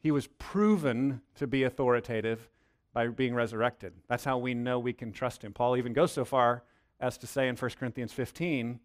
he 0.00 0.10
was 0.10 0.26
proven 0.26 1.20
to 1.36 1.46
be 1.46 1.62
authoritative 1.62 2.50
by 2.92 3.06
being 3.06 3.34
resurrected. 3.34 3.92
That's 4.08 4.24
how 4.24 4.36
we 4.36 4.52
know 4.52 4.80
we 4.80 4.92
can 4.92 5.12
trust 5.12 5.44
him. 5.44 5.52
Paul 5.52 5.76
even 5.76 5.92
goes 5.92 6.10
so 6.10 6.24
far 6.24 6.64
as 6.98 7.18
to 7.18 7.28
say 7.28 7.46
in 7.46 7.54
1 7.54 7.70
Corinthians 7.78 8.12
15, 8.12 8.80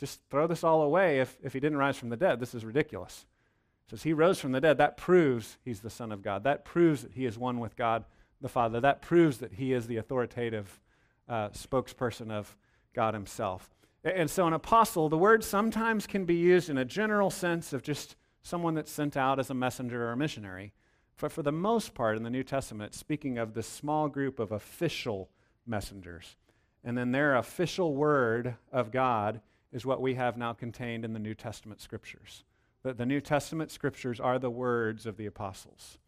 just 0.00 0.20
throw 0.28 0.48
this 0.48 0.64
all 0.64 0.82
away 0.82 1.20
if, 1.20 1.38
if 1.40 1.52
he 1.52 1.60
didn't 1.60 1.78
rise 1.78 1.96
from 1.96 2.08
the 2.08 2.16
dead. 2.16 2.40
This 2.40 2.52
is 2.52 2.64
ridiculous. 2.64 3.26
says 3.88 4.02
he 4.02 4.12
rose 4.12 4.40
from 4.40 4.50
the 4.50 4.60
dead. 4.60 4.78
That 4.78 4.96
proves 4.96 5.58
he's 5.64 5.80
the 5.80 5.88
Son 5.90 6.10
of 6.10 6.20
God. 6.20 6.42
That 6.42 6.64
proves 6.64 7.02
that 7.02 7.12
he 7.12 7.26
is 7.26 7.38
one 7.38 7.60
with 7.60 7.76
God 7.76 8.04
the 8.40 8.48
Father. 8.48 8.80
That 8.80 9.02
proves 9.02 9.38
that 9.38 9.52
he 9.52 9.72
is 9.72 9.86
the 9.86 9.98
authoritative 9.98 10.80
uh, 11.28 11.50
spokesperson 11.50 12.32
of 12.32 12.56
God 12.92 13.14
himself. 13.14 13.70
And 14.14 14.30
so, 14.30 14.46
an 14.46 14.52
apostle, 14.52 15.08
the 15.08 15.18
word 15.18 15.44
sometimes 15.44 16.06
can 16.06 16.24
be 16.24 16.34
used 16.34 16.70
in 16.70 16.78
a 16.78 16.84
general 16.84 17.30
sense 17.30 17.72
of 17.72 17.82
just 17.82 18.16
someone 18.42 18.74
that's 18.74 18.90
sent 18.90 19.16
out 19.16 19.38
as 19.38 19.50
a 19.50 19.54
messenger 19.54 20.06
or 20.06 20.12
a 20.12 20.16
missionary. 20.16 20.72
But 21.20 21.32
for 21.32 21.42
the 21.42 21.52
most 21.52 21.94
part 21.94 22.16
in 22.16 22.22
the 22.22 22.30
New 22.30 22.44
Testament, 22.44 22.94
speaking 22.94 23.38
of 23.38 23.54
this 23.54 23.66
small 23.66 24.08
group 24.08 24.38
of 24.38 24.52
official 24.52 25.28
messengers. 25.66 26.36
And 26.84 26.96
then 26.96 27.12
their 27.12 27.36
official 27.36 27.94
word 27.94 28.54
of 28.72 28.90
God 28.90 29.40
is 29.72 29.84
what 29.84 30.00
we 30.00 30.14
have 30.14 30.36
now 30.36 30.52
contained 30.52 31.04
in 31.04 31.12
the 31.12 31.18
New 31.18 31.34
Testament 31.34 31.80
scriptures. 31.80 32.44
That 32.84 32.96
the 32.96 33.06
New 33.06 33.20
Testament 33.20 33.70
scriptures 33.70 34.20
are 34.20 34.38
the 34.38 34.50
words 34.50 35.04
of 35.04 35.16
the 35.16 35.26
apostles. 35.26 35.98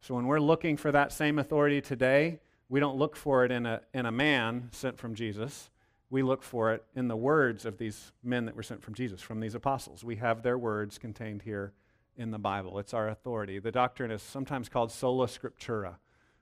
So 0.00 0.14
when 0.14 0.26
we're 0.26 0.40
looking 0.40 0.76
for 0.76 0.92
that 0.92 1.12
same 1.12 1.38
authority 1.38 1.80
today, 1.80 2.38
we 2.68 2.80
don't 2.80 2.96
look 2.96 3.16
for 3.16 3.44
it 3.44 3.50
in 3.50 3.66
a, 3.66 3.80
in 3.92 4.06
a 4.06 4.12
man 4.12 4.68
sent 4.72 4.98
from 4.98 5.14
Jesus. 5.14 5.70
We 6.10 6.22
look 6.22 6.42
for 6.42 6.72
it 6.74 6.84
in 6.96 7.06
the 7.08 7.16
words 7.16 7.64
of 7.64 7.78
these 7.78 8.12
men 8.22 8.44
that 8.46 8.56
were 8.56 8.64
sent 8.64 8.82
from 8.82 8.94
Jesus, 8.94 9.22
from 9.22 9.40
these 9.40 9.54
apostles. 9.54 10.02
We 10.02 10.16
have 10.16 10.42
their 10.42 10.58
words 10.58 10.98
contained 10.98 11.42
here 11.42 11.72
in 12.16 12.32
the 12.32 12.38
Bible. 12.38 12.78
It's 12.80 12.92
our 12.92 13.08
authority. 13.08 13.60
The 13.60 13.70
doctrine 13.70 14.10
is 14.10 14.20
sometimes 14.20 14.68
called 14.68 14.90
sola 14.90 15.26
scriptura, 15.26 15.96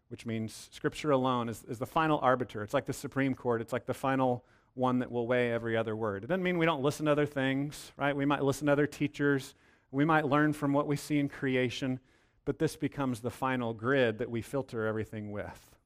which 0.09 0.25
means 0.25 0.69
scripture 0.73 1.11
alone 1.11 1.51
is, 1.51 1.65
is 1.69 1.79
the 1.79 1.87
final 1.87 2.19
arbiter. 2.21 2.63
It's 2.63 2.73
like 2.73 2.87
the 2.87 2.93
Supreme 2.95 3.35
Court, 3.35 3.61
it's 3.61 3.73
like 3.73 3.87
the 3.87 3.95
final 3.95 4.45
one 4.75 5.01
that 5.01 5.13
will 5.13 5.27
weigh 5.27 5.53
every 5.53 5.77
other 5.77 5.95
word. 5.95 6.25
It 6.25 6.29
doesn't 6.29 6.43
mean 6.43 6.57
we 6.57 6.67
don't 6.67 6.83
listen 6.83 7.07
to 7.07 7.13
other 7.13 7.27
things, 7.27 7.93
right? 7.97 8.17
We 8.17 8.25
might 8.25 8.43
listen 8.43 8.67
to 8.67 8.73
other 8.73 8.87
teachers, 8.87 9.55
we 9.91 10.05
might 10.05 10.27
learn 10.27 10.53
from 10.53 10.73
what 10.73 10.87
we 10.87 10.97
see 10.97 11.19
in 11.19 11.29
creation, 11.29 12.01
but 12.45 12.59
this 12.59 12.77
becomes 12.77 13.21
the 13.21 13.31
final 13.31 13.75
grid 13.75 14.19
that 14.19 14.31
we 14.31 14.41
filter 14.41 14.87
everything 14.87 15.31
with. 15.31 15.77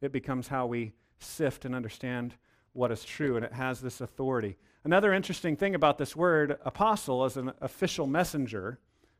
It 0.00 0.12
becomes 0.12 0.48
how 0.48 0.66
we 0.66 0.92
sift 1.20 1.64
and 1.64 1.74
understand 1.74 2.34
what 2.78 2.92
is 2.92 3.04
true, 3.04 3.36
and 3.36 3.44
it 3.44 3.52
has 3.52 3.80
this 3.80 4.00
authority. 4.00 4.56
Another 4.84 5.12
interesting 5.12 5.56
thing 5.56 5.74
about 5.74 5.98
this 5.98 6.14
word, 6.14 6.56
apostle, 6.64 7.24
as 7.24 7.36
an 7.36 7.52
official 7.60 8.06
messenger, 8.06 8.78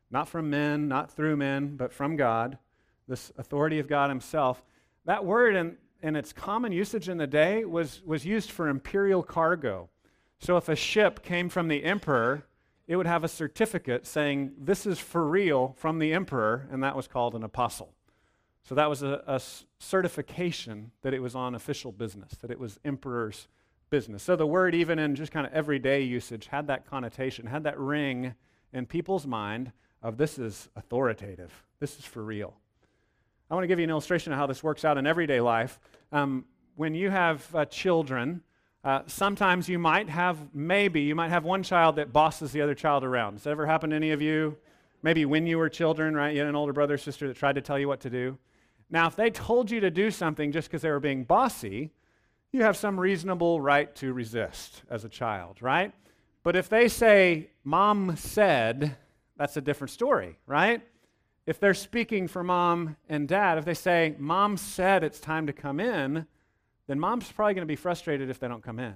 not 0.09 0.29
from 0.29 0.49
men, 0.49 0.87
not 0.87 1.11
through 1.11 1.35
men, 1.35 1.75
but 1.75 1.91
from 1.91 2.15
God, 2.15 2.57
this 3.07 3.31
authority 3.37 3.77
of 3.77 3.87
God 3.87 4.09
Himself, 4.09 4.63
that 5.05 5.25
word 5.25 5.55
in, 5.55 5.75
in 6.01 6.15
its 6.15 6.31
common 6.31 6.71
usage 6.71 7.09
in 7.09 7.17
the 7.17 7.27
day 7.27 7.65
was, 7.65 8.01
was 8.05 8.25
used 8.25 8.49
for 8.49 8.69
imperial 8.69 9.21
cargo. 9.21 9.89
So 10.39 10.55
if 10.55 10.69
a 10.69 10.75
ship 10.75 11.21
came 11.21 11.49
from 11.49 11.67
the 11.67 11.83
emperor, 11.83 12.45
it 12.87 12.95
would 12.95 13.07
have 13.07 13.25
a 13.25 13.27
certificate 13.27 14.07
saying, 14.07 14.53
This 14.57 14.85
is 14.85 14.99
for 14.99 15.27
real 15.27 15.75
from 15.77 15.99
the 15.99 16.13
emperor, 16.13 16.67
and 16.71 16.81
that 16.83 16.95
was 16.95 17.07
called 17.07 17.35
an 17.35 17.43
apostle. 17.43 17.93
So 18.69 18.75
that 18.75 18.87
was 18.87 19.01
a, 19.01 19.23
a 19.25 19.41
certification 19.79 20.91
that 21.01 21.11
it 21.15 21.23
was 21.23 21.33
on 21.33 21.55
official 21.55 21.91
business, 21.91 22.33
that 22.43 22.51
it 22.51 22.59
was 22.59 22.79
emperor's 22.85 23.47
business. 23.89 24.21
So 24.21 24.35
the 24.35 24.45
word, 24.45 24.75
even 24.75 24.99
in 24.99 25.15
just 25.15 25.31
kind 25.31 25.47
of 25.47 25.53
everyday 25.53 26.03
usage, 26.03 26.45
had 26.45 26.67
that 26.67 26.85
connotation, 26.85 27.47
had 27.47 27.63
that 27.63 27.79
ring 27.79 28.35
in 28.71 28.85
people's 28.85 29.25
mind 29.25 29.71
of 30.03 30.17
this 30.17 30.37
is 30.37 30.69
authoritative, 30.75 31.51
this 31.79 31.97
is 31.97 32.05
for 32.05 32.23
real. 32.23 32.53
I 33.49 33.55
want 33.55 33.63
to 33.63 33.67
give 33.67 33.79
you 33.79 33.85
an 33.85 33.89
illustration 33.89 34.33
of 34.33 34.37
how 34.37 34.45
this 34.45 34.61
works 34.61 34.85
out 34.85 34.99
in 34.99 35.07
everyday 35.07 35.41
life. 35.41 35.79
Um, 36.11 36.45
when 36.75 36.93
you 36.93 37.09
have 37.09 37.55
uh, 37.55 37.65
children, 37.65 38.43
uh, 38.83 39.01
sometimes 39.07 39.67
you 39.67 39.79
might 39.79 40.09
have, 40.09 40.37
maybe, 40.53 41.01
you 41.01 41.15
might 41.15 41.29
have 41.29 41.43
one 41.43 41.63
child 41.63 41.95
that 41.95 42.13
bosses 42.13 42.51
the 42.51 42.61
other 42.61 42.75
child 42.75 43.03
around. 43.03 43.33
Has 43.33 43.45
that 43.45 43.49
ever 43.49 43.65
happened 43.65 43.93
to 43.93 43.95
any 43.95 44.11
of 44.11 44.21
you? 44.21 44.57
Maybe 45.01 45.25
when 45.25 45.47
you 45.47 45.57
were 45.57 45.69
children, 45.69 46.13
right? 46.13 46.35
You 46.35 46.41
had 46.41 46.47
an 46.47 46.55
older 46.55 46.73
brother 46.73 46.93
or 46.93 46.97
sister 46.99 47.27
that 47.27 47.35
tried 47.35 47.55
to 47.55 47.61
tell 47.61 47.79
you 47.79 47.87
what 47.87 48.01
to 48.01 48.11
do. 48.11 48.37
Now, 48.89 49.07
if 49.07 49.15
they 49.15 49.29
told 49.29 49.69
you 49.69 49.79
to 49.81 49.91
do 49.91 50.09
something 50.11 50.51
just 50.51 50.67
because 50.67 50.81
they 50.81 50.89
were 50.89 50.99
being 50.99 51.23
bossy, 51.23 51.91
you 52.51 52.63
have 52.63 52.75
some 52.75 52.99
reasonable 52.99 53.61
right 53.61 53.93
to 53.95 54.13
resist 54.13 54.81
as 54.89 55.05
a 55.05 55.09
child, 55.09 55.61
right? 55.61 55.93
But 56.43 56.55
if 56.55 56.69
they 56.69 56.87
say, 56.87 57.51
Mom 57.63 58.15
said, 58.15 58.95
that's 59.37 59.57
a 59.57 59.61
different 59.61 59.91
story, 59.91 60.37
right? 60.47 60.81
If 61.45 61.59
they're 61.59 61.73
speaking 61.73 62.27
for 62.27 62.43
mom 62.43 62.95
and 63.07 63.27
dad, 63.27 63.57
if 63.57 63.65
they 63.65 63.73
say, 63.73 64.15
Mom 64.17 64.57
said 64.57 65.03
it's 65.03 65.19
time 65.19 65.47
to 65.47 65.53
come 65.53 65.79
in, 65.79 66.25
then 66.87 66.99
mom's 66.99 67.31
probably 67.31 67.53
going 67.53 67.67
to 67.67 67.71
be 67.71 67.75
frustrated 67.75 68.29
if 68.29 68.39
they 68.39 68.47
don't 68.47 68.63
come 68.63 68.79
in. 68.79 68.95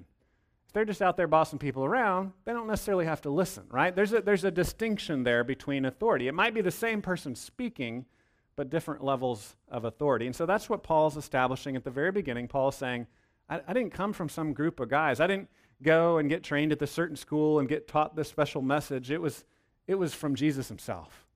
If 0.68 0.74
they're 0.74 0.86
just 0.86 1.02
out 1.02 1.18
there 1.18 1.28
bossing 1.28 1.60
people 1.60 1.86
around, 1.86 2.32
they 2.46 2.54
don't 2.54 2.68
necessarily 2.68 3.06
have 3.06 3.22
to 3.22 3.30
listen, 3.30 3.66
right? 3.70 3.96
There's 3.96 4.14
a, 4.14 4.22
there's 4.22 4.44
a 4.44 4.52
distinction 4.52 5.24
there 5.24 5.44
between 5.44 5.86
authority. 5.86 6.28
It 6.28 6.34
might 6.34 6.54
be 6.54 6.62
the 6.62 6.72
same 6.72 7.02
person 7.02 7.36
speaking, 7.36 8.06
but 8.56 8.70
different 8.70 9.04
levels 9.04 9.56
of 9.70 9.86
authority. 9.86 10.26
And 10.26 10.36
so 10.36 10.46
that's 10.46 10.70
what 10.70 10.84
Paul's 10.84 11.18
establishing 11.18 11.76
at 11.76 11.84
the 11.84 11.92
very 11.92 12.12
beginning. 12.12 12.48
Paul's 12.48 12.76
saying, 12.76 13.08
I, 13.50 13.62
I 13.68 13.74
didn't 13.74 13.94
come 13.94 14.14
from 14.14 14.30
some 14.30 14.54
group 14.54 14.80
of 14.80 14.90
guys. 14.90 15.20
I 15.20 15.28
didn't 15.28 15.50
go 15.82 16.18
and 16.18 16.30
get 16.30 16.44
trained 16.44 16.72
at 16.72 16.80
this 16.80 16.92
certain 16.92 17.16
school 17.16 17.60
and 17.60 17.68
get 17.68 17.88
taught 17.88 18.16
this 18.16 18.30
special 18.30 18.62
message. 18.62 19.12
It 19.12 19.22
was 19.22 19.44
it 19.86 19.96
was 19.96 20.14
from 20.14 20.36
Jesus 20.36 20.70
himself. 20.70 21.28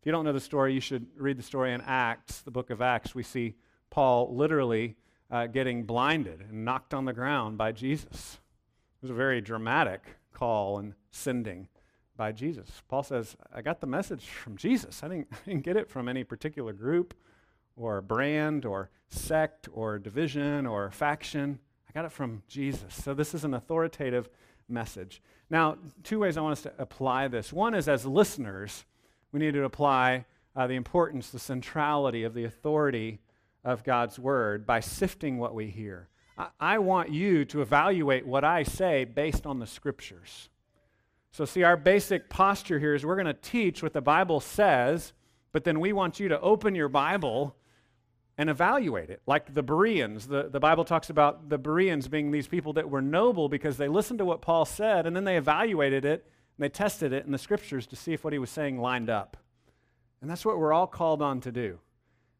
If 0.00 0.06
you 0.06 0.12
don't 0.12 0.24
know 0.24 0.32
the 0.32 0.40
story, 0.40 0.72
you 0.72 0.80
should 0.80 1.06
read 1.16 1.38
the 1.38 1.42
story 1.42 1.72
in 1.72 1.80
Acts, 1.80 2.40
the 2.40 2.52
book 2.52 2.70
of 2.70 2.80
Acts. 2.80 3.16
We 3.16 3.24
see 3.24 3.56
Paul 3.90 4.32
literally 4.36 4.96
uh, 5.28 5.48
getting 5.48 5.82
blinded 5.82 6.42
and 6.48 6.64
knocked 6.64 6.94
on 6.94 7.04
the 7.04 7.12
ground 7.12 7.58
by 7.58 7.72
Jesus. 7.72 8.38
It 8.96 9.02
was 9.02 9.10
a 9.10 9.14
very 9.14 9.40
dramatic 9.40 10.02
call 10.32 10.78
and 10.78 10.94
sending 11.10 11.66
by 12.16 12.32
Jesus. 12.32 12.82
Paul 12.88 13.02
says, 13.02 13.36
I 13.52 13.62
got 13.62 13.80
the 13.80 13.86
message 13.86 14.24
from 14.24 14.56
Jesus. 14.56 15.02
I 15.02 15.08
didn't, 15.08 15.28
I 15.32 15.36
didn't 15.44 15.64
get 15.64 15.76
it 15.76 15.88
from 15.88 16.08
any 16.08 16.24
particular 16.24 16.72
group 16.72 17.14
or 17.76 18.00
brand 18.00 18.64
or 18.64 18.90
sect 19.08 19.68
or 19.72 19.98
division 19.98 20.66
or 20.66 20.90
faction. 20.90 21.58
I 21.88 21.92
got 21.92 22.04
it 22.04 22.12
from 22.12 22.42
Jesus. 22.48 22.94
So 22.94 23.14
this 23.14 23.34
is 23.34 23.44
an 23.44 23.54
authoritative 23.54 24.28
message. 24.68 25.22
Now, 25.50 25.76
two 26.02 26.18
ways 26.20 26.36
I 26.36 26.40
want 26.40 26.52
us 26.52 26.62
to 26.62 26.72
apply 26.78 27.28
this. 27.28 27.52
One 27.52 27.74
is 27.74 27.88
as 27.88 28.04
listeners, 28.04 28.84
we 29.32 29.40
need 29.40 29.54
to 29.54 29.64
apply 29.64 30.24
uh, 30.56 30.66
the 30.66 30.74
importance, 30.74 31.30
the 31.30 31.38
centrality 31.38 32.24
of 32.24 32.34
the 32.34 32.44
authority 32.44 33.20
of 33.62 33.84
God's 33.84 34.18
word 34.18 34.66
by 34.66 34.80
sifting 34.80 35.38
what 35.38 35.54
we 35.54 35.66
hear. 35.66 36.08
I, 36.38 36.48
I 36.58 36.78
want 36.78 37.10
you 37.10 37.44
to 37.46 37.62
evaluate 37.62 38.26
what 38.26 38.44
I 38.44 38.62
say 38.62 39.04
based 39.04 39.46
on 39.46 39.58
the 39.58 39.66
scriptures. 39.66 40.48
So, 41.36 41.44
see, 41.44 41.64
our 41.64 41.76
basic 41.76 42.30
posture 42.30 42.78
here 42.78 42.94
is 42.94 43.04
we're 43.04 43.14
going 43.14 43.26
to 43.26 43.34
teach 43.34 43.82
what 43.82 43.92
the 43.92 44.00
Bible 44.00 44.40
says, 44.40 45.12
but 45.52 45.64
then 45.64 45.80
we 45.80 45.92
want 45.92 46.18
you 46.18 46.28
to 46.30 46.40
open 46.40 46.74
your 46.74 46.88
Bible 46.88 47.54
and 48.38 48.48
evaluate 48.48 49.10
it. 49.10 49.20
Like 49.26 49.52
the 49.52 49.62
Bereans, 49.62 50.28
the, 50.28 50.48
the 50.48 50.60
Bible 50.60 50.86
talks 50.86 51.10
about 51.10 51.50
the 51.50 51.58
Bereans 51.58 52.08
being 52.08 52.30
these 52.30 52.48
people 52.48 52.72
that 52.72 52.88
were 52.88 53.02
noble 53.02 53.50
because 53.50 53.76
they 53.76 53.86
listened 53.86 54.18
to 54.20 54.24
what 54.24 54.40
Paul 54.40 54.64
said 54.64 55.06
and 55.06 55.14
then 55.14 55.24
they 55.24 55.36
evaluated 55.36 56.06
it 56.06 56.24
and 56.56 56.64
they 56.64 56.70
tested 56.70 57.12
it 57.12 57.26
in 57.26 57.32
the 57.32 57.38
scriptures 57.38 57.86
to 57.88 57.96
see 57.96 58.14
if 58.14 58.24
what 58.24 58.32
he 58.32 58.38
was 58.38 58.48
saying 58.48 58.80
lined 58.80 59.10
up. 59.10 59.36
And 60.22 60.30
that's 60.30 60.46
what 60.46 60.56
we're 60.58 60.72
all 60.72 60.86
called 60.86 61.20
on 61.20 61.42
to 61.42 61.52
do. 61.52 61.78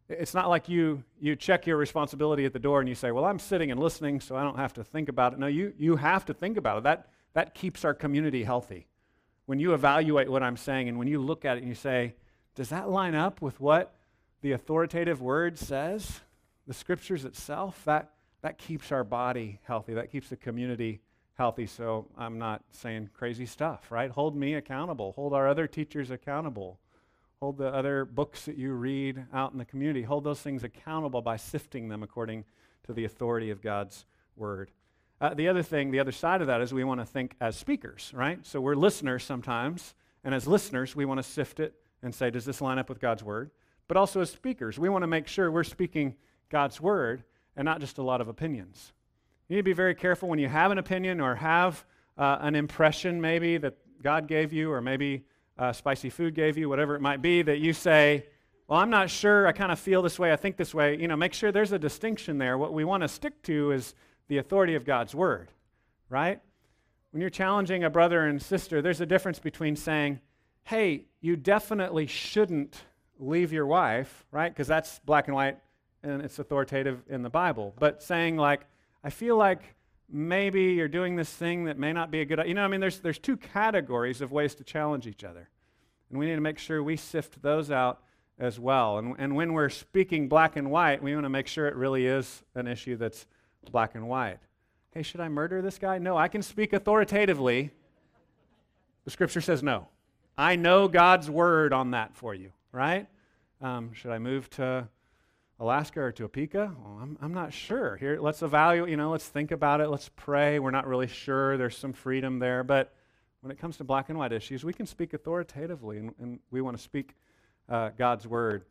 It's 0.08 0.32
not 0.32 0.48
like 0.48 0.70
you, 0.70 1.04
you 1.20 1.36
check 1.36 1.66
your 1.66 1.76
responsibility 1.76 2.46
at 2.46 2.54
the 2.54 2.58
door 2.58 2.80
and 2.80 2.88
you 2.88 2.94
say, 2.94 3.10
Well, 3.10 3.26
I'm 3.26 3.40
sitting 3.40 3.70
and 3.70 3.78
listening, 3.78 4.20
so 4.20 4.36
I 4.36 4.42
don't 4.42 4.56
have 4.56 4.72
to 4.72 4.84
think 4.84 5.10
about 5.10 5.34
it. 5.34 5.38
No, 5.38 5.48
you, 5.48 5.74
you 5.76 5.96
have 5.96 6.24
to 6.26 6.32
think 6.32 6.56
about 6.56 6.78
it. 6.78 6.84
That, 6.84 7.08
that 7.36 7.52
keeps 7.54 7.84
our 7.84 7.92
community 7.92 8.44
healthy. 8.44 8.86
When 9.44 9.60
you 9.60 9.74
evaluate 9.74 10.30
what 10.30 10.42
I'm 10.42 10.56
saying 10.56 10.88
and 10.88 10.98
when 10.98 11.06
you 11.06 11.20
look 11.20 11.44
at 11.44 11.58
it 11.58 11.60
and 11.60 11.68
you 11.68 11.74
say, 11.74 12.14
Does 12.54 12.70
that 12.70 12.88
line 12.88 13.14
up 13.14 13.42
with 13.42 13.60
what 13.60 13.94
the 14.40 14.52
authoritative 14.52 15.20
word 15.20 15.58
says, 15.58 16.20
the 16.66 16.72
scriptures 16.72 17.26
itself, 17.26 17.82
that, 17.84 18.12
that 18.40 18.56
keeps 18.56 18.90
our 18.90 19.04
body 19.04 19.60
healthy. 19.64 19.92
That 19.92 20.10
keeps 20.10 20.30
the 20.30 20.36
community 20.36 21.02
healthy. 21.34 21.66
So 21.66 22.06
I'm 22.16 22.38
not 22.38 22.62
saying 22.70 23.10
crazy 23.12 23.44
stuff, 23.44 23.90
right? 23.90 24.10
Hold 24.10 24.34
me 24.34 24.54
accountable. 24.54 25.12
Hold 25.12 25.34
our 25.34 25.46
other 25.46 25.66
teachers 25.66 26.10
accountable. 26.10 26.80
Hold 27.40 27.58
the 27.58 27.68
other 27.68 28.06
books 28.06 28.46
that 28.46 28.56
you 28.56 28.72
read 28.72 29.26
out 29.34 29.52
in 29.52 29.58
the 29.58 29.66
community. 29.66 30.04
Hold 30.04 30.24
those 30.24 30.40
things 30.40 30.64
accountable 30.64 31.20
by 31.20 31.36
sifting 31.36 31.90
them 31.90 32.02
according 32.02 32.46
to 32.86 32.94
the 32.94 33.04
authority 33.04 33.50
of 33.50 33.60
God's 33.60 34.06
word. 34.36 34.70
Uh, 35.20 35.34
the 35.34 35.48
other 35.48 35.62
thing, 35.62 35.90
the 35.90 36.00
other 36.00 36.12
side 36.12 36.40
of 36.40 36.46
that 36.46 36.60
is 36.60 36.74
we 36.74 36.84
want 36.84 37.00
to 37.00 37.06
think 37.06 37.34
as 37.40 37.56
speakers, 37.56 38.12
right? 38.14 38.44
So 38.44 38.60
we're 38.60 38.74
listeners 38.74 39.24
sometimes, 39.24 39.94
and 40.24 40.34
as 40.34 40.46
listeners, 40.46 40.94
we 40.94 41.04
want 41.04 41.18
to 41.18 41.22
sift 41.22 41.60
it 41.60 41.74
and 42.02 42.14
say, 42.14 42.30
does 42.30 42.44
this 42.44 42.60
line 42.60 42.78
up 42.78 42.88
with 42.88 43.00
God's 43.00 43.22
word? 43.22 43.50
but 43.88 43.96
also 43.96 44.20
as 44.20 44.30
speakers. 44.30 44.78
We 44.78 44.88
want 44.88 45.02
to 45.02 45.06
make 45.06 45.28
sure 45.28 45.50
we're 45.50 45.64
speaking 45.64 46.14
God's 46.48 46.80
word 46.80 47.24
and 47.56 47.64
not 47.64 47.80
just 47.80 47.98
a 47.98 48.02
lot 48.02 48.20
of 48.20 48.28
opinions. 48.28 48.92
You 49.48 49.56
need 49.56 49.60
to 49.60 49.64
be 49.64 49.72
very 49.72 49.94
careful 49.94 50.28
when 50.28 50.38
you 50.38 50.48
have 50.48 50.70
an 50.70 50.78
opinion 50.78 51.20
or 51.20 51.36
have 51.36 51.84
uh, 52.18 52.38
an 52.40 52.54
impression, 52.54 53.20
maybe 53.20 53.58
that 53.58 53.76
God 54.02 54.26
gave 54.26 54.52
you, 54.52 54.72
or 54.72 54.80
maybe 54.80 55.24
uh, 55.58 55.72
spicy 55.72 56.10
food 56.10 56.34
gave 56.34 56.58
you, 56.58 56.68
whatever 56.68 56.96
it 56.96 57.00
might 57.00 57.22
be, 57.22 57.42
that 57.42 57.58
you 57.58 57.72
say, 57.72 58.26
Well, 58.66 58.80
I'm 58.80 58.90
not 58.90 59.08
sure. 59.08 59.46
I 59.46 59.52
kind 59.52 59.70
of 59.70 59.78
feel 59.78 60.02
this 60.02 60.18
way. 60.18 60.32
I 60.32 60.36
think 60.36 60.56
this 60.56 60.74
way. 60.74 60.98
You 60.98 61.08
know, 61.08 61.16
make 61.16 61.32
sure 61.32 61.52
there's 61.52 61.72
a 61.72 61.78
distinction 61.78 62.38
there. 62.38 62.58
What 62.58 62.72
we 62.72 62.84
want 62.84 63.02
to 63.02 63.08
stick 63.08 63.40
to 63.44 63.70
is 63.70 63.94
the 64.28 64.38
authority 64.38 64.74
of 64.74 64.84
God's 64.84 65.14
word. 65.14 65.50
right? 66.08 66.40
When 67.10 67.20
you're 67.20 67.30
challenging 67.30 67.84
a 67.84 67.90
brother 67.90 68.26
and 68.26 68.40
sister, 68.40 68.82
there's 68.82 69.00
a 69.00 69.06
difference 69.06 69.38
between 69.38 69.74
saying, 69.74 70.20
hey, 70.64 71.06
you 71.20 71.36
definitely 71.36 72.06
shouldn't 72.06 72.84
leave 73.18 73.52
your 73.52 73.66
wife, 73.66 74.26
right? 74.30 74.52
Because 74.52 74.68
that's 74.68 74.98
black 75.00 75.26
and 75.28 75.34
white 75.34 75.58
and 76.02 76.22
it's 76.22 76.38
authoritative 76.38 77.02
in 77.08 77.22
the 77.22 77.30
Bible. 77.30 77.74
But 77.78 78.02
saying, 78.02 78.36
like, 78.36 78.66
I 79.02 79.10
feel 79.10 79.36
like 79.36 79.62
maybe 80.08 80.64
you're 80.74 80.88
doing 80.88 81.16
this 81.16 81.30
thing 81.30 81.64
that 81.64 81.78
may 81.78 81.92
not 81.92 82.10
be 82.10 82.20
a 82.20 82.24
good 82.24 82.40
you 82.46 82.54
know 82.54 82.62
i 82.62 82.68
mean 82.68 82.80
there's, 82.80 83.00
there's 83.00 83.18
two 83.18 83.36
categories 83.36 84.20
of 84.20 84.30
ways 84.30 84.54
to 84.54 84.62
challenge 84.62 85.06
each 85.06 85.24
other 85.24 85.48
and 86.10 86.18
we 86.18 86.26
need 86.26 86.36
to 86.36 86.40
make 86.40 86.58
sure 86.58 86.82
we 86.82 86.96
sift 86.96 87.42
those 87.42 87.70
out 87.70 88.00
as 88.38 88.60
well 88.60 88.98
and, 88.98 89.16
and 89.18 89.34
when 89.34 89.52
we're 89.52 89.68
speaking 89.68 90.28
black 90.28 90.54
and 90.54 90.70
white 90.70 91.02
we 91.02 91.12
want 91.12 91.24
to 91.24 91.28
make 91.28 91.48
sure 91.48 91.66
it 91.66 91.74
really 91.74 92.06
is 92.06 92.44
an 92.54 92.68
issue 92.68 92.96
that's 92.96 93.26
black 93.70 93.94
and 93.94 94.08
white 94.08 94.38
hey 94.92 95.02
should 95.02 95.20
i 95.20 95.28
murder 95.28 95.62
this 95.62 95.78
guy 95.78 95.98
no 95.98 96.16
i 96.16 96.28
can 96.28 96.42
speak 96.42 96.72
authoritatively 96.72 97.70
the 99.04 99.10
scripture 99.10 99.40
says 99.40 99.62
no 99.62 99.88
i 100.36 100.56
know 100.56 100.88
god's 100.88 101.30
word 101.30 101.72
on 101.72 101.92
that 101.92 102.14
for 102.14 102.34
you 102.34 102.52
right 102.72 103.06
um, 103.60 103.92
should 103.92 104.10
i 104.10 104.18
move 104.18 104.48
to 104.50 104.88
Alaska 105.58 106.00
or 106.00 106.12
Topeka? 106.12 106.74
Well, 106.78 106.98
I'm, 107.00 107.18
I'm 107.22 107.32
not 107.32 107.52
sure. 107.52 107.96
Here, 107.96 108.18
let's 108.20 108.42
evaluate, 108.42 108.90
you 108.90 108.96
know, 108.96 109.10
let's 109.10 109.26
think 109.26 109.52
about 109.52 109.80
it. 109.80 109.88
Let's 109.88 110.10
pray. 110.14 110.58
We're 110.58 110.70
not 110.70 110.86
really 110.86 111.06
sure. 111.06 111.56
There's 111.56 111.76
some 111.76 111.94
freedom 111.94 112.38
there. 112.38 112.62
But 112.62 112.92
when 113.40 113.50
it 113.50 113.58
comes 113.58 113.78
to 113.78 113.84
black 113.84 114.10
and 114.10 114.18
white 114.18 114.32
issues, 114.32 114.64
we 114.64 114.74
can 114.74 114.86
speak 114.86 115.14
authoritatively, 115.14 115.98
and, 115.98 116.14
and 116.20 116.40
we 116.50 116.60
want 116.60 116.76
to 116.76 116.82
speak 116.82 117.14
uh, 117.70 117.90
God's 117.96 118.26
word. 118.26 118.64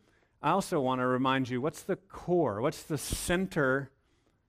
I 0.44 0.52
also 0.52 0.80
want 0.80 1.02
to 1.02 1.08
remind 1.08 1.50
you 1.50 1.60
what's 1.60 1.82
the 1.82 1.96
core? 1.96 2.62
What's 2.62 2.84
the 2.84 3.00
center 3.00 3.90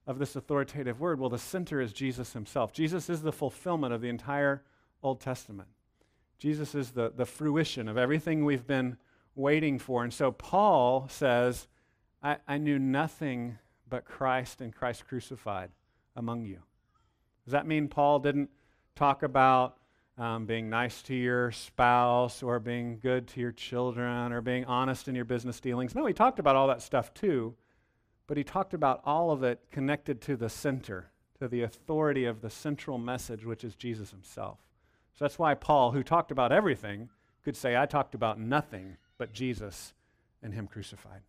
of 0.07 0.17
this 0.17 0.35
authoritative 0.35 0.99
word? 0.99 1.19
Well, 1.19 1.29
the 1.29 1.37
center 1.37 1.79
is 1.79 1.93
Jesus 1.93 2.33
himself. 2.33 2.71
Jesus 2.73 3.09
is 3.09 3.21
the 3.21 3.31
fulfillment 3.31 3.93
of 3.93 4.01
the 4.01 4.09
entire 4.09 4.63
Old 5.03 5.19
Testament. 5.19 5.69
Jesus 6.39 6.73
is 6.73 6.91
the, 6.91 7.11
the 7.15 7.25
fruition 7.25 7.87
of 7.87 7.97
everything 7.97 8.45
we've 8.45 8.65
been 8.65 8.97
waiting 9.35 9.77
for. 9.77 10.03
And 10.03 10.13
so 10.13 10.31
Paul 10.31 11.07
says, 11.09 11.67
I, 12.23 12.37
I 12.47 12.57
knew 12.57 12.79
nothing 12.79 13.57
but 13.89 14.05
Christ 14.05 14.61
and 14.61 14.73
Christ 14.73 15.07
crucified 15.07 15.69
among 16.15 16.45
you. 16.45 16.59
Does 17.45 17.51
that 17.53 17.67
mean 17.67 17.87
Paul 17.87 18.19
didn't 18.19 18.49
talk 18.95 19.23
about 19.23 19.77
um, 20.17 20.45
being 20.45 20.69
nice 20.69 21.01
to 21.03 21.15
your 21.15 21.51
spouse 21.51 22.41
or 22.41 22.59
being 22.59 22.99
good 22.99 23.27
to 23.29 23.39
your 23.39 23.51
children 23.51 24.33
or 24.33 24.41
being 24.41 24.65
honest 24.65 25.07
in 25.07 25.15
your 25.15 25.25
business 25.25 25.59
dealings? 25.59 25.95
No, 25.95 26.05
he 26.05 26.13
talked 26.13 26.39
about 26.39 26.55
all 26.55 26.67
that 26.67 26.81
stuff 26.81 27.13
too, 27.13 27.55
but 28.27 28.37
he 28.37 28.43
talked 28.43 28.73
about 28.73 29.01
all 29.05 29.31
of 29.31 29.43
it 29.43 29.59
connected 29.71 30.21
to 30.21 30.35
the 30.35 30.49
center, 30.49 31.11
to 31.39 31.47
the 31.47 31.63
authority 31.63 32.25
of 32.25 32.41
the 32.41 32.49
central 32.49 32.97
message, 32.97 33.45
which 33.45 33.63
is 33.63 33.75
Jesus 33.75 34.11
himself. 34.11 34.59
So 35.13 35.25
that's 35.25 35.39
why 35.39 35.55
Paul, 35.55 35.91
who 35.91 36.03
talked 36.03 36.31
about 36.31 36.51
everything, 36.51 37.09
could 37.43 37.55
say, 37.55 37.77
I 37.77 37.85
talked 37.85 38.13
about 38.13 38.39
nothing 38.39 38.97
but 39.17 39.33
Jesus 39.33 39.93
and 40.43 40.53
him 40.53 40.67
crucified. 40.67 41.21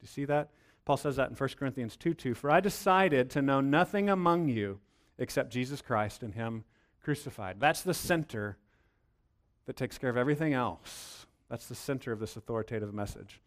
Do 0.00 0.04
you 0.04 0.08
see 0.08 0.24
that? 0.26 0.48
Paul 0.84 0.96
says 0.96 1.16
that 1.16 1.30
in 1.30 1.36
1 1.36 1.48
Corinthians 1.58 1.96
2 1.96 2.14
2. 2.14 2.34
For 2.34 2.50
I 2.50 2.60
decided 2.60 3.30
to 3.30 3.42
know 3.42 3.60
nothing 3.60 4.10
among 4.10 4.48
you 4.48 4.80
except 5.18 5.52
Jesus 5.52 5.80
Christ 5.80 6.22
and 6.22 6.34
Him 6.34 6.64
crucified. 7.02 7.60
That's 7.60 7.82
the 7.82 7.94
center 7.94 8.56
that 9.66 9.76
takes 9.76 9.98
care 9.98 10.10
of 10.10 10.16
everything 10.16 10.52
else. 10.52 11.26
That's 11.48 11.66
the 11.66 11.74
center 11.74 12.12
of 12.12 12.20
this 12.20 12.36
authoritative 12.36 12.92
message. 12.94 13.40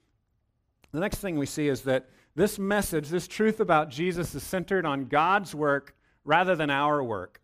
The 0.94 1.00
next 1.00 1.18
thing 1.18 1.38
we 1.38 1.48
see 1.48 1.68
is 1.68 1.82
that 1.82 2.08
this 2.36 2.60
message, 2.60 3.10
this 3.10 3.28
truth 3.28 3.60
about 3.60 3.90
Jesus, 3.90 4.34
is 4.36 4.44
centered 4.44 4.86
on 4.86 5.06
God's 5.06 5.54
work 5.54 5.96
rather 6.24 6.56
than 6.56 6.70
our 6.70 7.04
work. 7.04 7.42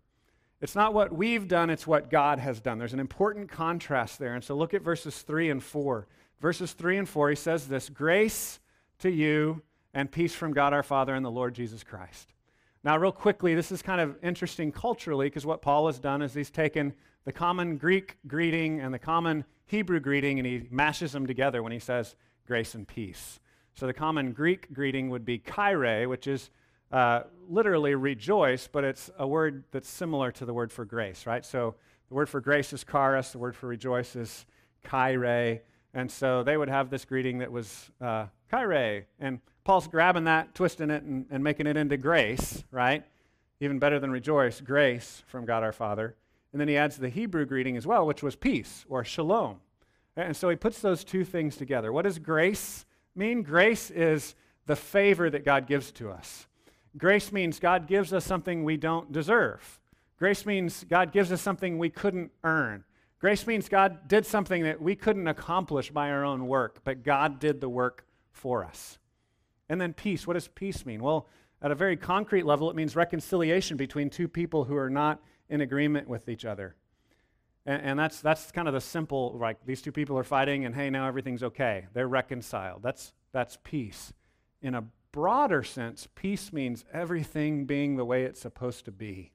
It's 0.61 0.75
not 0.75 0.93
what 0.93 1.11
we've 1.11 1.47
done, 1.47 1.69
it's 1.69 1.87
what 1.87 2.11
God 2.11 2.37
has 2.37 2.59
done. 2.59 2.77
There's 2.77 2.93
an 2.93 2.99
important 2.99 3.49
contrast 3.49 4.19
there. 4.19 4.35
And 4.35 4.43
so 4.43 4.55
look 4.55 4.73
at 4.73 4.83
verses 4.83 5.21
3 5.21 5.49
and 5.49 5.63
4. 5.63 6.07
Verses 6.39 6.73
3 6.73 6.97
and 6.97 7.09
4, 7.09 7.29
he 7.29 7.35
says 7.35 7.67
this 7.67 7.89
Grace 7.89 8.59
to 8.99 9.09
you 9.09 9.61
and 9.93 10.11
peace 10.11 10.35
from 10.35 10.53
God 10.53 10.73
our 10.73 10.83
Father 10.83 11.15
and 11.15 11.25
the 11.25 11.31
Lord 11.31 11.55
Jesus 11.55 11.83
Christ. 11.83 12.33
Now, 12.83 12.97
real 12.97 13.11
quickly, 13.11 13.55
this 13.55 13.71
is 13.71 13.81
kind 13.81 13.99
of 13.99 14.15
interesting 14.21 14.71
culturally 14.71 15.25
because 15.25 15.45
what 15.45 15.61
Paul 15.61 15.87
has 15.87 15.99
done 15.99 16.21
is 16.21 16.33
he's 16.33 16.51
taken 16.51 16.93
the 17.25 17.33
common 17.33 17.77
Greek 17.77 18.17
greeting 18.27 18.79
and 18.79 18.93
the 18.93 18.99
common 18.99 19.43
Hebrew 19.65 19.99
greeting 19.99 20.39
and 20.39 20.45
he 20.45 20.67
mashes 20.69 21.11
them 21.11 21.25
together 21.27 21.61
when 21.63 21.71
he 21.71 21.79
says 21.79 22.15
grace 22.49 22.75
and 22.75 22.85
peace. 22.85 23.39
So 23.75 23.87
the 23.87 23.93
common 23.93 24.33
Greek 24.33 24.73
greeting 24.73 25.09
would 25.09 25.23
be 25.23 25.39
chaire, 25.39 26.09
which 26.09 26.27
is 26.27 26.49
uh, 26.91 27.21
literally 27.47 27.95
rejoice, 27.95 28.67
but 28.67 28.83
it's 28.83 29.09
a 29.17 29.25
word 29.25 29.63
that's 29.71 29.87
similar 29.87 30.33
to 30.33 30.45
the 30.45 30.53
word 30.53 30.73
for 30.73 30.83
grace, 30.83 31.25
right? 31.25 31.45
So 31.45 31.75
the 32.09 32.15
word 32.15 32.27
for 32.27 32.41
grace 32.41 32.73
is 32.73 32.83
charis, 32.83 33.31
the 33.31 33.37
word 33.37 33.55
for 33.55 33.67
rejoice 33.67 34.17
is 34.17 34.45
chaire. 34.85 35.61
And 35.93 36.11
so 36.11 36.43
they 36.43 36.57
would 36.57 36.69
have 36.69 36.89
this 36.89 37.05
greeting 37.05 37.39
that 37.39 37.51
was 37.51 37.89
uh, 38.01 38.25
Chaire. 38.51 39.05
And 39.19 39.39
Paul's 39.63 39.87
grabbing 39.87 40.25
that, 40.25 40.53
twisting 40.53 40.89
it, 40.89 41.03
and, 41.03 41.25
and 41.29 41.43
making 41.43 41.67
it 41.67 41.77
into 41.77 41.97
grace, 41.97 42.63
right? 42.71 43.03
Even 43.59 43.79
better 43.79 43.99
than 43.99 44.11
rejoice, 44.11 44.61
grace 44.61 45.23
from 45.27 45.45
God 45.45 45.63
our 45.63 45.71
Father. 45.71 46.15
And 46.51 46.59
then 46.59 46.67
he 46.67 46.77
adds 46.77 46.97
the 46.97 47.09
Hebrew 47.09 47.45
greeting 47.45 47.77
as 47.77 47.85
well, 47.85 48.05
which 48.05 48.23
was 48.23 48.35
peace 48.35 48.85
or 48.89 49.03
shalom. 49.03 49.57
And 50.21 50.35
so 50.35 50.49
he 50.49 50.55
puts 50.55 50.81
those 50.81 51.03
two 51.03 51.23
things 51.23 51.55
together. 51.55 51.91
What 51.91 52.03
does 52.03 52.19
grace 52.19 52.85
mean? 53.15 53.43
Grace 53.43 53.89
is 53.91 54.35
the 54.65 54.75
favor 54.75 55.29
that 55.29 55.45
God 55.45 55.67
gives 55.67 55.91
to 55.93 56.09
us. 56.09 56.47
Grace 56.97 57.31
means 57.31 57.59
God 57.59 57.87
gives 57.87 58.13
us 58.13 58.25
something 58.25 58.63
we 58.63 58.77
don't 58.77 59.11
deserve. 59.11 59.79
Grace 60.17 60.45
means 60.45 60.85
God 60.89 61.11
gives 61.11 61.31
us 61.31 61.41
something 61.41 61.77
we 61.77 61.89
couldn't 61.89 62.31
earn. 62.43 62.83
Grace 63.19 63.45
means 63.45 63.69
God 63.69 64.07
did 64.07 64.25
something 64.25 64.63
that 64.63 64.81
we 64.81 64.95
couldn't 64.95 65.27
accomplish 65.27 65.91
by 65.91 66.09
our 66.09 66.23
own 66.23 66.47
work, 66.47 66.79
but 66.83 67.03
God 67.03 67.39
did 67.39 67.61
the 67.61 67.69
work 67.69 68.05
for 68.31 68.63
us. 68.63 68.97
And 69.67 69.79
then 69.79 69.93
peace. 69.93 70.25
What 70.25 70.33
does 70.33 70.47
peace 70.47 70.85
mean? 70.85 71.03
Well, 71.03 71.27
at 71.61 71.71
a 71.71 71.75
very 71.75 71.97
concrete 71.97 72.45
level, 72.45 72.69
it 72.69 72.75
means 72.75 72.95
reconciliation 72.95 73.75
between 73.75 74.09
two 74.09 74.27
people 74.27 74.63
who 74.63 74.75
are 74.75 74.89
not 74.89 75.21
in 75.49 75.61
agreement 75.61 76.07
with 76.07 76.29
each 76.29 76.45
other. 76.45 76.75
And, 77.65 77.81
and, 77.81 77.99
that's, 77.99 78.21
that's 78.21 78.51
kind 78.51 78.67
of 78.67 78.73
the 78.73 78.81
simple, 78.81 79.37
like 79.39 79.65
these 79.65 79.81
two 79.81 79.91
people 79.91 80.17
are 80.17 80.23
fighting 80.23 80.65
and 80.65 80.73
hey, 80.73 80.89
now 80.89 81.07
everything's 81.07 81.43
okay. 81.43 81.87
They're 81.93 82.07
reconciled. 82.07 82.81
That's, 82.81 83.13
that's 83.31 83.57
peace. 83.63 84.13
In 84.61 84.75
a 84.75 84.85
broader 85.11 85.63
sense, 85.63 86.07
peace 86.15 86.53
means 86.53 86.85
everything 86.93 87.65
being 87.65 87.95
the 87.95 88.05
way 88.05 88.23
it's 88.23 88.39
supposed 88.39 88.85
to 88.85 88.91
be. 88.91 89.31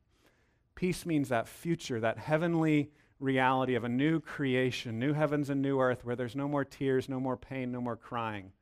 Peace 0.74 1.06
means 1.06 1.28
that 1.28 1.48
future, 1.48 2.00
that 2.00 2.18
heavenly 2.18 2.90
reality 3.20 3.74
of 3.74 3.84
a 3.84 3.88
new 3.88 4.20
creation, 4.20 4.98
new 4.98 5.12
heavens 5.12 5.50
and 5.50 5.62
new 5.62 5.80
earth, 5.80 6.04
where 6.04 6.16
there's 6.16 6.36
no 6.36 6.48
more 6.48 6.64
tears, 6.64 7.08
no 7.08 7.20
more 7.20 7.36
pain, 7.36 7.70
no 7.70 7.80
more 7.80 7.96
crying, 7.96 8.52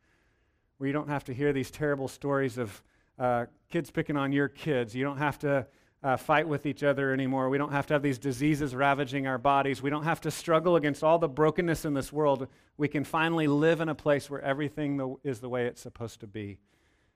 where 0.77 0.87
you 0.87 0.93
don't 0.93 1.09
have 1.09 1.25
to 1.25 1.35
hear 1.35 1.53
these 1.53 1.71
terrible 1.71 2.09
stories 2.09 2.59
of 2.59 2.83
uh, 3.19 3.47
kids 3.71 3.91
picking 3.91 4.17
on 4.17 4.33
your 4.33 4.49
kids. 4.49 4.95
You 4.95 5.05
don't 5.05 5.19
have 5.19 5.39
to 5.41 5.67
uh, 6.03 6.17
fight 6.17 6.49
with 6.49 6.67
each 6.67 6.83
other 6.83 7.13
anymore. 7.13 7.49
We 7.49 7.59
don't 7.59 7.73
have 7.73 7.87
to 7.87 7.95
have 7.95 8.03
these 8.03 8.19
diseases 8.19 8.75
ravaging 8.75 9.27
our 9.27 9.39
bodies. 9.39 9.83
We 9.83 9.91
don't 9.91 10.03
have 10.05 10.21
to 10.23 10.31
struggle 10.31 10.77
against 10.77 11.05
all 11.05 11.19
the 11.19 11.29
brokenness 11.29 11.85
in 11.85 11.95
this 11.95 12.13
world. 12.13 12.49
We 12.77 12.89
can 12.89 13.05
finally 13.05 13.47
live 13.47 13.81
in 13.81 13.89
a 13.89 13.95
place 13.95 14.29
where 14.29 14.41
everything 14.41 15.17
is 15.23 15.41
the 15.41 15.49
way 15.49 15.67
it's 15.67 15.81
supposed 15.81 16.21
to 16.21 16.27
be. 16.27 16.59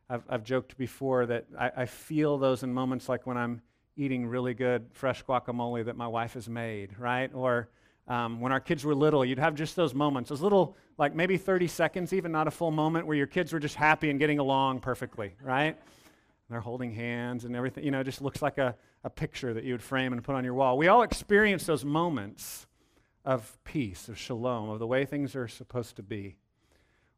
I've, 0.08 0.22
I've 0.28 0.44
joked 0.44 0.76
before 0.76 1.26
that 1.26 1.46
I, 1.58 1.72
I 1.78 1.86
feel 1.86 2.38
those 2.38 2.62
in 2.62 2.72
moments 2.72 3.08
like 3.08 3.26
when 3.26 3.36
I'm 3.36 3.60
eating 3.96 4.26
really 4.26 4.54
good 4.54 4.86
fresh 4.92 5.24
guacamole 5.24 5.84
that 5.86 5.96
my 5.96 6.06
wife 6.06 6.34
has 6.34 6.48
made, 6.48 6.96
right? 6.98 7.30
Or 7.34 7.68
um, 8.06 8.40
when 8.40 8.52
our 8.52 8.60
kids 8.60 8.84
were 8.84 8.94
little, 8.94 9.24
you'd 9.24 9.38
have 9.38 9.56
just 9.56 9.74
those 9.74 9.94
moments, 9.94 10.30
those 10.30 10.42
little, 10.42 10.76
like 10.96 11.14
maybe 11.14 11.36
30 11.36 11.66
seconds, 11.66 12.12
even 12.12 12.30
not 12.30 12.46
a 12.46 12.50
full 12.52 12.70
moment, 12.70 13.06
where 13.06 13.16
your 13.16 13.26
kids 13.26 13.52
were 13.52 13.58
just 13.58 13.74
happy 13.74 14.10
and 14.10 14.20
getting 14.20 14.38
along 14.38 14.80
perfectly, 14.80 15.34
right? 15.42 15.76
They're 16.48 16.60
holding 16.60 16.92
hands 16.92 17.44
and 17.44 17.56
everything. 17.56 17.84
You 17.84 17.90
know, 17.90 18.00
it 18.00 18.04
just 18.04 18.22
looks 18.22 18.40
like 18.40 18.58
a, 18.58 18.76
a 19.02 19.10
picture 19.10 19.52
that 19.52 19.64
you 19.64 19.72
would 19.74 19.82
frame 19.82 20.12
and 20.12 20.22
put 20.22 20.34
on 20.34 20.44
your 20.44 20.54
wall. 20.54 20.78
We 20.78 20.88
all 20.88 21.02
experience 21.02 21.66
those 21.66 21.84
moments 21.84 22.66
of 23.24 23.58
peace, 23.64 24.08
of 24.08 24.16
shalom, 24.16 24.70
of 24.70 24.78
the 24.78 24.86
way 24.86 25.04
things 25.04 25.34
are 25.34 25.48
supposed 25.48 25.96
to 25.96 26.02
be. 26.02 26.36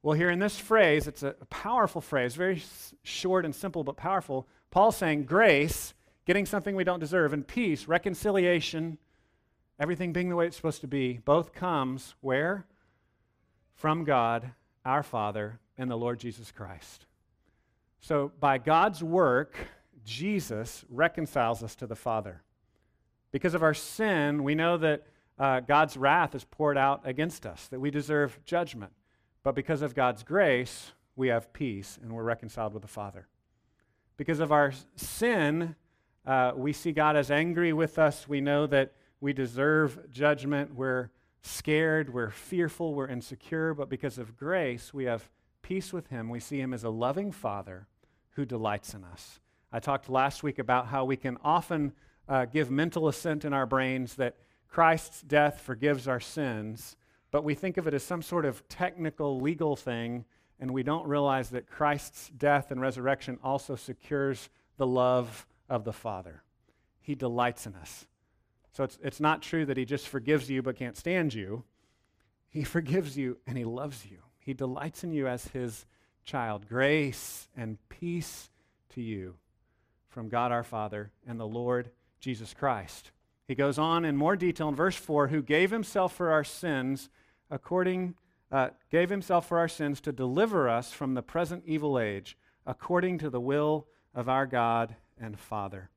Well, 0.03 0.15
here 0.15 0.31
in 0.31 0.39
this 0.39 0.59
phrase, 0.59 1.07
it's 1.07 1.23
a 1.23 1.35
powerful 1.51 2.01
phrase, 2.01 2.35
very 2.35 2.63
short 3.03 3.45
and 3.45 3.55
simple, 3.55 3.85
but 3.85 3.97
powerful. 3.97 4.49
Paul's 4.71 4.97
saying 4.97 5.25
grace 5.25 5.93
getting 6.25 6.47
something 6.47 6.77
we 6.77 6.85
don't 6.85 7.01
deserve, 7.01 7.33
and 7.33 7.47
peace, 7.47 7.89
reconciliation, 7.89 8.99
everything 9.81 10.13
being 10.13 10.29
the 10.29 10.37
way 10.37 10.47
it's 10.47 10.57
supposed 10.57 10.83
to 10.83 10.87
be, 10.87 11.19
both 11.25 11.55
comes 11.55 12.15
where? 12.21 12.67
From 13.75 14.05
God, 14.05 14.53
our 14.85 15.03
Father, 15.03 15.59
and 15.79 15.91
the 15.91 15.97
Lord 15.97 16.21
Jesus 16.21 16.53
Christ. 16.53 17.07
So 18.01 18.33
by 18.41 18.59
God's 18.59 19.03
work, 19.03 19.57
Jesus 20.05 20.85
reconciles 20.89 21.63
us 21.63 21.75
to 21.77 21.87
the 21.87 21.97
Father. 21.97 22.43
Because 23.33 23.55
of 23.55 23.63
our 23.63 23.75
sin, 23.75 24.45
we 24.45 24.55
know 24.55 24.77
that 24.79 25.07
uh, 25.39 25.61
God's 25.61 25.97
wrath 25.97 26.35
is 26.35 26.45
poured 26.45 26.79
out 26.79 27.03
against 27.05 27.47
us, 27.47 27.69
that 27.69 27.81
we 27.81 27.91
deserve 27.91 28.39
judgment. 28.45 28.93
But 29.43 29.55
because 29.55 29.83
of 29.83 29.95
God's 29.95 30.23
grace, 30.23 30.93
we 31.17 31.29
have 31.29 31.53
peace 31.53 31.99
and 32.03 32.13
we're 32.13 32.23
reconciled 32.23 32.73
with 32.73 32.83
the 32.83 32.89
Father. 32.89 33.27
Because 34.17 34.41
of 34.41 34.53
our 34.53 34.73
sin, 34.97 35.77
Uh, 36.27 36.53
we 36.55 36.73
see 36.75 36.93
God 36.93 37.17
as 37.17 37.31
angry 37.31 37.73
with 37.73 37.99
us. 37.99 38.29
We 38.29 38.41
know 38.41 38.67
that 38.67 38.93
we 39.19 39.33
deserve 39.33 40.11
judgment. 40.11 40.75
We're 40.75 41.09
scared. 41.41 42.13
We're 42.13 42.31
fearful. 42.31 42.93
We're 42.93 43.09
insecure. 43.09 43.73
But 43.73 43.89
because 43.89 44.21
of 44.21 44.37
grace, 44.37 44.93
we 44.93 45.07
have 45.07 45.31
peace 45.63 45.93
with 45.93 46.09
Him. 46.09 46.29
We 46.29 46.41
see 46.41 46.61
Him 46.61 46.73
as 46.73 46.85
a 46.85 46.91
loving 46.91 47.33
Father 47.33 47.87
who 48.31 48.45
delights 48.45 48.95
in 48.95 49.05
us. 49.05 49.41
I 49.73 49.81
talked 49.81 50.09
last 50.09 50.43
week 50.43 50.59
about 50.59 50.87
how 50.87 51.05
we 51.05 51.17
can 51.17 51.37
often 51.43 51.93
uh, 52.29 52.45
give 52.47 52.71
mental 52.71 53.09
assent 53.09 53.45
in 53.45 53.53
our 53.53 53.67
brains 53.67 54.15
that 54.15 54.37
Christ's 54.69 55.23
death 55.23 55.61
forgives 55.61 56.07
our 56.07 56.21
sins, 56.21 56.97
but 57.31 57.45
we 57.45 57.55
think 57.55 57.77
of 57.77 57.87
it 57.87 57.95
as 57.95 58.03
some 58.03 58.23
sort 58.23 58.45
of 58.45 58.67
technical, 58.69 59.41
legal 59.41 59.77
thing, 59.77 60.25
and 60.61 60.71
we 60.73 60.83
don't 60.83 61.07
realize 61.07 61.51
that 61.51 61.69
Christ's 61.69 62.31
death 62.31 62.71
and 62.71 62.81
resurrection 62.81 63.39
also 63.43 63.77
secures 63.77 64.49
the 64.77 64.87
love 64.87 65.47
of 65.69 65.85
the 65.85 65.93
Father. 65.93 66.43
He 67.01 67.15
delights 67.15 67.67
in 67.67 67.75
us. 67.75 68.07
So 68.73 68.85
it's, 68.85 68.99
it's 69.03 69.21
not 69.21 69.43
true 69.43 69.67
that 69.67 69.77
He 69.77 69.85
just 69.85 70.09
forgives 70.09 70.51
you 70.51 70.63
but 70.63 70.77
can't 70.77 70.97
stand 70.97 71.35
you. 71.35 71.65
He 72.49 72.65
forgives 72.65 73.17
you 73.17 73.39
and 73.47 73.57
He 73.59 73.65
loves 73.65 74.07
you. 74.07 74.19
He 74.49 74.55
delights 74.55 75.05
in 75.05 75.13
you 75.13 75.29
as 75.29 75.49
His 75.49 75.85
child. 76.25 76.71
Grace 76.71 77.51
and 77.55 77.77
peace 77.91 78.49
to 78.95 79.03
you 79.03 79.35
from 80.09 80.31
God 80.31 80.53
our 80.53 80.65
Father 80.65 81.11
and 81.27 81.39
the 81.39 81.47
Lord 81.47 81.91
Jesus 82.19 82.55
Christ. 82.55 83.11
He 83.47 83.55
goes 83.55 83.79
on 83.79 84.07
in 84.07 84.17
more 84.17 84.37
detail 84.37 84.71
in 84.71 84.75
verse 84.75 84.97
4 84.97 85.29
who 85.29 85.43
gave 85.43 85.71
himself 85.71 86.15
for 86.15 86.31
our 86.31 86.45
sins 86.45 87.11
according 87.51 88.15
uh, 88.51 88.71
gave 88.91 89.11
himself 89.11 89.47
for 89.47 89.59
our 89.59 89.69
sins 89.69 90.01
to 90.01 90.13
deliver 90.13 90.67
us 90.67 90.93
from 90.93 91.13
the 91.13 91.21
present 91.21 91.63
evil 91.67 91.99
age 91.99 92.35
according 92.67 93.19
to 93.19 93.29
the 93.29 93.43
will 93.43 93.87
of 94.15 94.31
our 94.31 94.47
God 94.47 94.97
and 95.21 95.39
Father. 95.39 95.91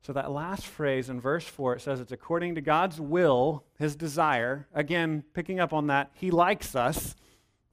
So 0.00 0.14
that 0.14 0.30
last 0.30 0.66
phrase 0.66 1.10
in 1.10 1.20
verse 1.20 1.44
4 1.44 1.74
it 1.74 1.82
says 1.82 2.00
it's 2.00 2.12
according 2.12 2.54
to 2.54 2.62
God's 2.62 2.98
will, 2.98 3.62
his 3.78 3.94
desire. 3.94 4.68
Again, 4.72 5.22
picking 5.34 5.60
up 5.60 5.74
on 5.74 5.88
that, 5.88 6.12
he 6.14 6.30
likes 6.30 6.74
us. 6.74 7.14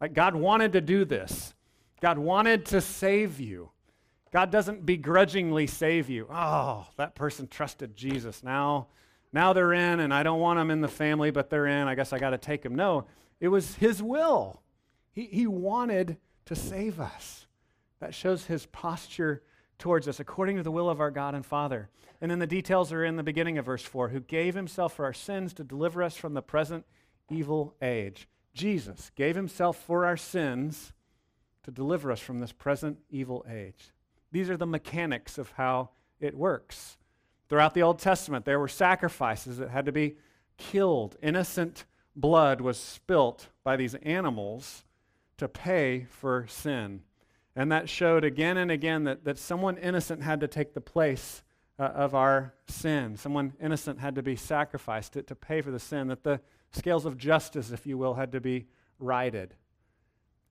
Like 0.02 0.14
God 0.14 0.36
wanted 0.36 0.74
to 0.74 0.82
do 0.82 1.06
this. 1.06 1.54
God 2.02 2.18
wanted 2.18 2.66
to 2.68 2.82
save 2.82 3.40
you. 3.40 3.70
God 4.32 4.50
doesn't 4.50 4.86
begrudgingly 4.86 5.68
save 5.68 6.10
you. 6.10 6.26
Oh, 6.32 6.88
that 6.98 7.16
person 7.16 7.48
trusted 7.48 7.96
Jesus. 7.96 8.44
Now, 8.44 8.88
now 9.32 9.54
they're 9.54 9.74
in, 9.74 10.00
and 10.00 10.14
I 10.14 10.24
don't 10.24 10.40
want 10.40 10.58
them 10.58 10.72
in 10.72 10.82
the 10.82 10.88
family, 10.88 11.30
but 11.32 11.50
they're 11.50 11.68
in. 11.68 11.88
I 11.88 11.96
guess 11.96 12.12
I 12.12 12.18
got 12.18 12.32
to 12.32 12.38
take 12.38 12.64
them. 12.64 12.74
No, 12.74 13.06
it 13.40 13.50
was 13.50 13.76
His 13.76 14.02
will. 14.02 14.62
He, 15.14 15.26
he 15.26 15.48
wanted 15.48 16.18
to 16.46 16.56
save 16.56 17.00
us. 17.00 17.46
That 18.00 18.16
shows 18.16 18.46
His 18.46 18.66
posture 18.68 19.44
towards 19.78 20.08
us 20.08 20.20
according 20.20 20.58
to 20.58 20.64
the 20.64 20.72
will 20.72 20.90
of 20.90 21.02
our 21.02 21.12
God 21.12 21.36
and 21.36 21.46
Father. 21.46 21.90
And 22.22 22.32
then 22.32 22.40
the 22.40 22.48
details 22.48 22.92
are 22.92 23.04
in 23.04 23.18
the 23.18 23.24
beginning 23.24 23.58
of 23.58 23.66
verse 23.66 23.84
4 23.84 24.10
who 24.10 24.22
gave 24.22 24.56
Himself 24.56 24.94
for 24.94 25.06
our 25.06 25.14
sins 25.14 25.54
to 25.54 25.64
deliver 25.64 26.02
us 26.02 26.16
from 26.16 26.34
the 26.34 26.42
present 26.42 26.86
evil 27.30 27.76
age. 27.82 28.28
Jesus 28.54 29.12
gave 29.16 29.36
Himself 29.36 29.78
for 29.78 30.06
our 30.06 30.18
sins 30.18 30.94
to 31.64 31.72
deliver 31.72 32.12
us 32.12 32.20
from 32.20 32.40
this 32.40 32.52
present 32.52 32.98
evil 33.10 33.46
age. 33.50 33.92
These 34.32 34.50
are 34.50 34.58
the 34.58 34.66
mechanics 34.66 35.38
of 35.38 35.52
how 35.52 35.90
it 36.20 36.36
works. 36.36 36.98
Throughout 37.50 37.74
the 37.74 37.84
Old 37.84 38.00
Testament, 38.00 38.46
there 38.46 38.60
were 38.60 38.68
sacrifices 38.68 39.58
that 39.58 39.70
had 39.70 39.86
to 39.86 39.92
be 39.92 40.16
killed. 40.58 41.18
Innocent 41.22 41.86
blood 42.16 42.62
was 42.62 42.78
spilt 42.78 43.48
by 43.64 43.76
these 43.76 43.96
animals 43.96 44.84
to 45.38 45.48
pay 45.48 46.06
for 46.10 46.46
sin. 46.48 47.02
And 47.56 47.72
that 47.72 47.90
showed 47.90 48.24
again 48.24 48.58
and 48.58 48.72
again 48.72 49.04
that, 49.04 49.26
that 49.26 49.38
someone 49.38 49.78
innocent 49.78 50.24
had 50.24 50.40
to 50.40 50.48
take 50.48 50.74
the 50.74 50.82
place 50.82 51.44
uh, 51.78 51.84
of 51.84 52.16
our 52.16 52.54
sin. 52.68 53.18
Someone 53.18 53.54
innocent 53.62 54.00
had 54.00 54.16
to 54.16 54.24
be 54.24 54.36
sacrificed 54.36 55.14
to, 55.14 55.24
to 55.24 55.36
pay 55.36 55.62
for 55.62 55.72
the 55.72 55.80
sin, 55.80 56.08
that 56.08 56.24
the 56.24 56.40
scales 56.74 57.06
of 57.06 57.18
justice, 57.18 57.72
if 57.72 57.86
you 57.86 57.98
will, 57.98 58.16
had 58.16 58.32
to 58.32 58.42
be 58.42 58.68
righted. 59.00 59.56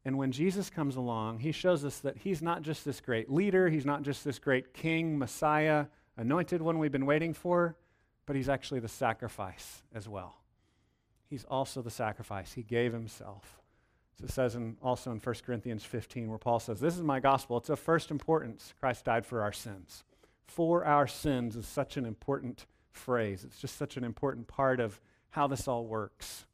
And 0.04 0.16
when 0.16 0.33
Jesus 0.33 0.70
comes 0.70 0.96
along, 0.96 1.40
he 1.40 1.52
shows 1.52 1.85
us 1.85 1.98
that 1.98 2.18
he's 2.18 2.40
not 2.40 2.62
just 2.62 2.85
this 2.85 3.00
great 3.00 3.30
leader, 3.30 3.68
he's 3.68 3.85
not 3.85 4.02
just 4.02 4.24
this 4.24 4.38
great 4.38 4.72
king, 4.72 5.18
Messiah, 5.18 5.87
anointed 6.16 6.62
one 6.62 6.78
we've 6.78 6.92
been 6.92 7.06
waiting 7.06 7.35
for, 7.35 7.76
but 8.26 8.37
he's 8.37 8.48
actually 8.48 8.80
the 8.80 8.88
sacrifice 8.88 9.83
as 9.94 10.09
well. 10.09 10.37
He's 11.28 11.44
also 11.44 11.83
the 11.83 11.90
sacrifice. 11.90 12.52
He 12.52 12.62
gave 12.62 12.92
himself. 12.92 13.61
So 14.18 14.24
it 14.24 14.30
says 14.30 14.54
in, 14.56 14.76
also 14.83 15.12
in 15.12 15.18
1 15.18 15.35
Corinthians 15.46 15.85
15, 15.85 16.28
where 16.28 16.38
Paul 16.38 16.61
says, 16.61 16.80
This 16.80 16.96
is 16.96 17.02
my 17.02 17.20
gospel. 17.20 17.59
It's 17.59 17.70
of 17.70 17.78
first 17.78 18.11
importance. 18.11 18.74
Christ 18.80 19.04
died 19.04 19.24
for 19.24 19.42
our 19.42 19.52
sins. 19.52 20.04
For 20.46 20.85
our 20.85 21.06
sins 21.06 21.56
is 21.56 21.66
such 21.66 21.96
an 21.96 22.04
important 22.04 22.66
phrase. 22.90 23.44
It's 23.44 23.61
just 23.61 23.76
such 23.76 23.96
an 23.96 24.04
important 24.04 24.48
part 24.48 24.80
of 24.80 25.00
how 25.30 25.46
this 25.46 25.66
all 25.68 25.86
works. 25.86 26.46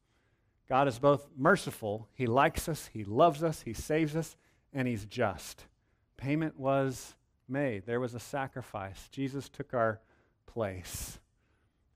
God 0.69 0.89
is 0.89 0.99
both 0.99 1.29
merciful, 1.37 2.09
He 2.15 2.27
likes 2.27 2.69
us, 2.69 2.91
He 2.93 3.05
loves 3.05 3.43
us, 3.43 3.63
He 3.63 3.73
saves 3.73 4.17
us, 4.17 4.37
and 4.73 4.89
He's 4.89 5.05
just. 5.05 5.65
Payment 6.17 6.59
was 6.59 7.15
made, 7.49 7.87
there 7.87 8.01
was 8.01 8.15
a 8.15 8.21
sacrifice. 8.21 9.09
Jesus 9.11 9.49
took 9.49 9.75
our 9.75 10.01
place. 10.47 11.19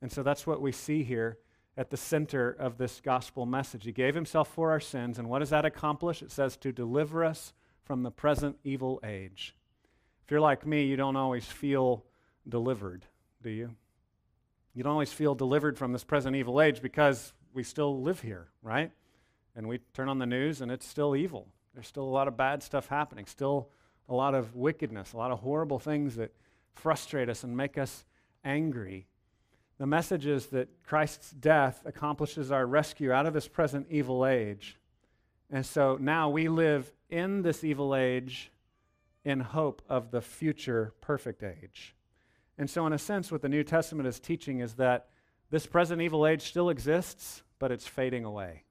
And 0.02 0.10
so 0.10 0.22
that's 0.22 0.46
what 0.46 0.60
we 0.60 0.72
see 0.72 1.02
here 1.02 1.38
at 1.76 1.90
the 1.90 1.96
center 1.96 2.50
of 2.50 2.78
this 2.78 3.00
gospel 3.00 3.46
message. 3.46 3.84
He 3.84 3.92
gave 3.92 4.14
Himself 4.14 4.48
for 4.48 4.70
our 4.70 4.80
sins, 4.80 5.18
and 5.18 5.28
what 5.28 5.40
does 5.40 5.50
that 5.50 5.64
accomplish? 5.64 6.22
It 6.22 6.30
says 6.30 6.56
to 6.58 6.72
deliver 6.72 7.24
us 7.24 7.52
from 7.84 8.02
the 8.02 8.10
present 8.10 8.56
evil 8.62 9.00
age. 9.04 9.56
If 10.24 10.30
you're 10.30 10.40
like 10.40 10.64
me, 10.64 10.84
you 10.84 10.96
don't 10.96 11.16
always 11.16 11.44
feel 11.44 12.04
delivered, 12.48 13.04
do 13.42 13.50
you? 13.50 13.74
You 14.74 14.82
don't 14.82 14.92
always 14.92 15.12
feel 15.12 15.34
delivered 15.34 15.76
from 15.76 15.92
this 15.92 16.04
present 16.04 16.36
evil 16.36 16.60
age 16.60 16.80
because 16.80 17.32
we 17.52 17.62
still 17.62 18.00
live 18.02 18.20
here, 18.20 18.48
right? 18.62 18.92
And 19.56 19.68
we 19.68 19.78
turn 19.94 20.08
on 20.08 20.18
the 20.18 20.26
news 20.26 20.60
and 20.60 20.70
it's 20.70 20.86
still 20.86 21.16
evil. 21.16 21.48
There's 21.74 21.88
still 21.88 22.04
a 22.04 22.04
lot 22.04 22.28
of 22.28 22.36
bad 22.36 22.62
stuff 22.62 22.88
happening, 22.88 23.26
still 23.26 23.68
a 24.08 24.14
lot 24.14 24.34
of 24.34 24.54
wickedness, 24.54 25.12
a 25.12 25.16
lot 25.16 25.30
of 25.30 25.40
horrible 25.40 25.78
things 25.78 26.16
that 26.16 26.32
frustrate 26.74 27.28
us 27.28 27.44
and 27.44 27.56
make 27.56 27.78
us 27.78 28.04
angry. 28.44 29.06
The 29.78 29.86
message 29.86 30.26
is 30.26 30.46
that 30.48 30.68
Christ's 30.84 31.30
death 31.30 31.82
accomplishes 31.84 32.52
our 32.52 32.66
rescue 32.66 33.12
out 33.12 33.26
of 33.26 33.34
this 33.34 33.48
present 33.48 33.86
evil 33.90 34.26
age. 34.26 34.76
And 35.50 35.64
so 35.64 35.96
now 36.00 36.28
we 36.28 36.48
live 36.48 36.92
in 37.08 37.42
this 37.42 37.64
evil 37.64 37.94
age 37.94 38.52
in 39.24 39.40
hope 39.40 39.82
of 39.88 40.10
the 40.10 40.20
future 40.20 40.92
perfect 41.00 41.42
age. 41.42 41.94
And 42.60 42.68
so, 42.68 42.86
in 42.86 42.92
a 42.92 42.98
sense, 42.98 43.32
what 43.32 43.40
the 43.40 43.48
New 43.48 43.64
Testament 43.64 44.06
is 44.06 44.20
teaching 44.20 44.60
is 44.60 44.74
that 44.74 45.08
this 45.48 45.64
present 45.64 46.02
evil 46.02 46.26
age 46.26 46.42
still 46.42 46.68
exists, 46.68 47.42
but 47.58 47.72
it's 47.72 47.86
fading 47.86 48.26
away. 48.26 48.64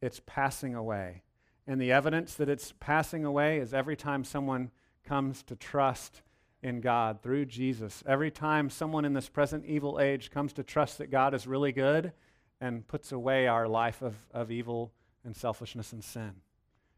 It's 0.00 0.22
passing 0.24 0.74
away. 0.74 1.24
And 1.66 1.78
the 1.78 1.92
evidence 1.92 2.32
that 2.36 2.48
it's 2.48 2.72
passing 2.80 3.26
away 3.26 3.58
is 3.58 3.74
every 3.74 3.96
time 3.96 4.24
someone 4.24 4.70
comes 5.04 5.42
to 5.42 5.56
trust 5.56 6.22
in 6.62 6.80
God 6.80 7.20
through 7.20 7.44
Jesus. 7.44 8.02
Every 8.06 8.30
time 8.30 8.70
someone 8.70 9.04
in 9.04 9.12
this 9.12 9.28
present 9.28 9.66
evil 9.66 10.00
age 10.00 10.30
comes 10.30 10.54
to 10.54 10.62
trust 10.62 10.96
that 10.96 11.10
God 11.10 11.34
is 11.34 11.46
really 11.46 11.72
good 11.72 12.14
and 12.62 12.88
puts 12.88 13.12
away 13.12 13.46
our 13.46 13.68
life 13.68 14.00
of, 14.00 14.14
of 14.32 14.50
evil 14.50 14.90
and 15.22 15.36
selfishness 15.36 15.92
and 15.92 16.02
sin. 16.02 16.32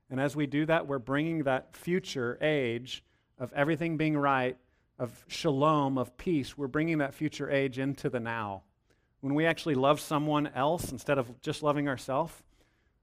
And 0.09 0.21
as 0.21 0.37
we 0.37 0.47
do 0.47 0.65
that, 0.67 0.87
we're 0.87 1.01
bringing 1.01 1.43
that 1.43 1.75
future 1.75 2.39
age 2.41 3.03
of 3.37 3.53
everything 3.53 3.97
being 3.97 4.17
right, 4.17 4.57
of 5.01 5.25
shalom, 5.27 5.99
of 5.99 6.17
peace, 6.17 6.57
we're 6.57 6.69
bringing 6.69 6.99
that 6.99 7.15
future 7.15 7.51
age 7.51 7.79
into 7.79 8.09
the 8.09 8.21
now 8.21 8.63
when 9.21 9.35
we 9.35 9.47
actually 9.47 9.75
love 9.75 10.01
someone 10.01 10.47
else 10.49 10.93
instead 10.93 11.19
of 11.19 11.41
just 11.43 11.63
loving 11.63 11.89
ourselves, 11.89 12.33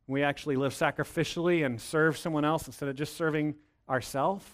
we 0.08 0.24
actually 0.24 0.56
live 0.56 0.74
sacrificially 0.74 1.66
and 1.66 1.80
serve 1.80 2.18
someone 2.18 2.46
else 2.46 2.68
instead 2.68 2.90
of 2.90 2.96
just 2.96 3.16
serving 3.16 3.56
ourselves, 3.90 4.46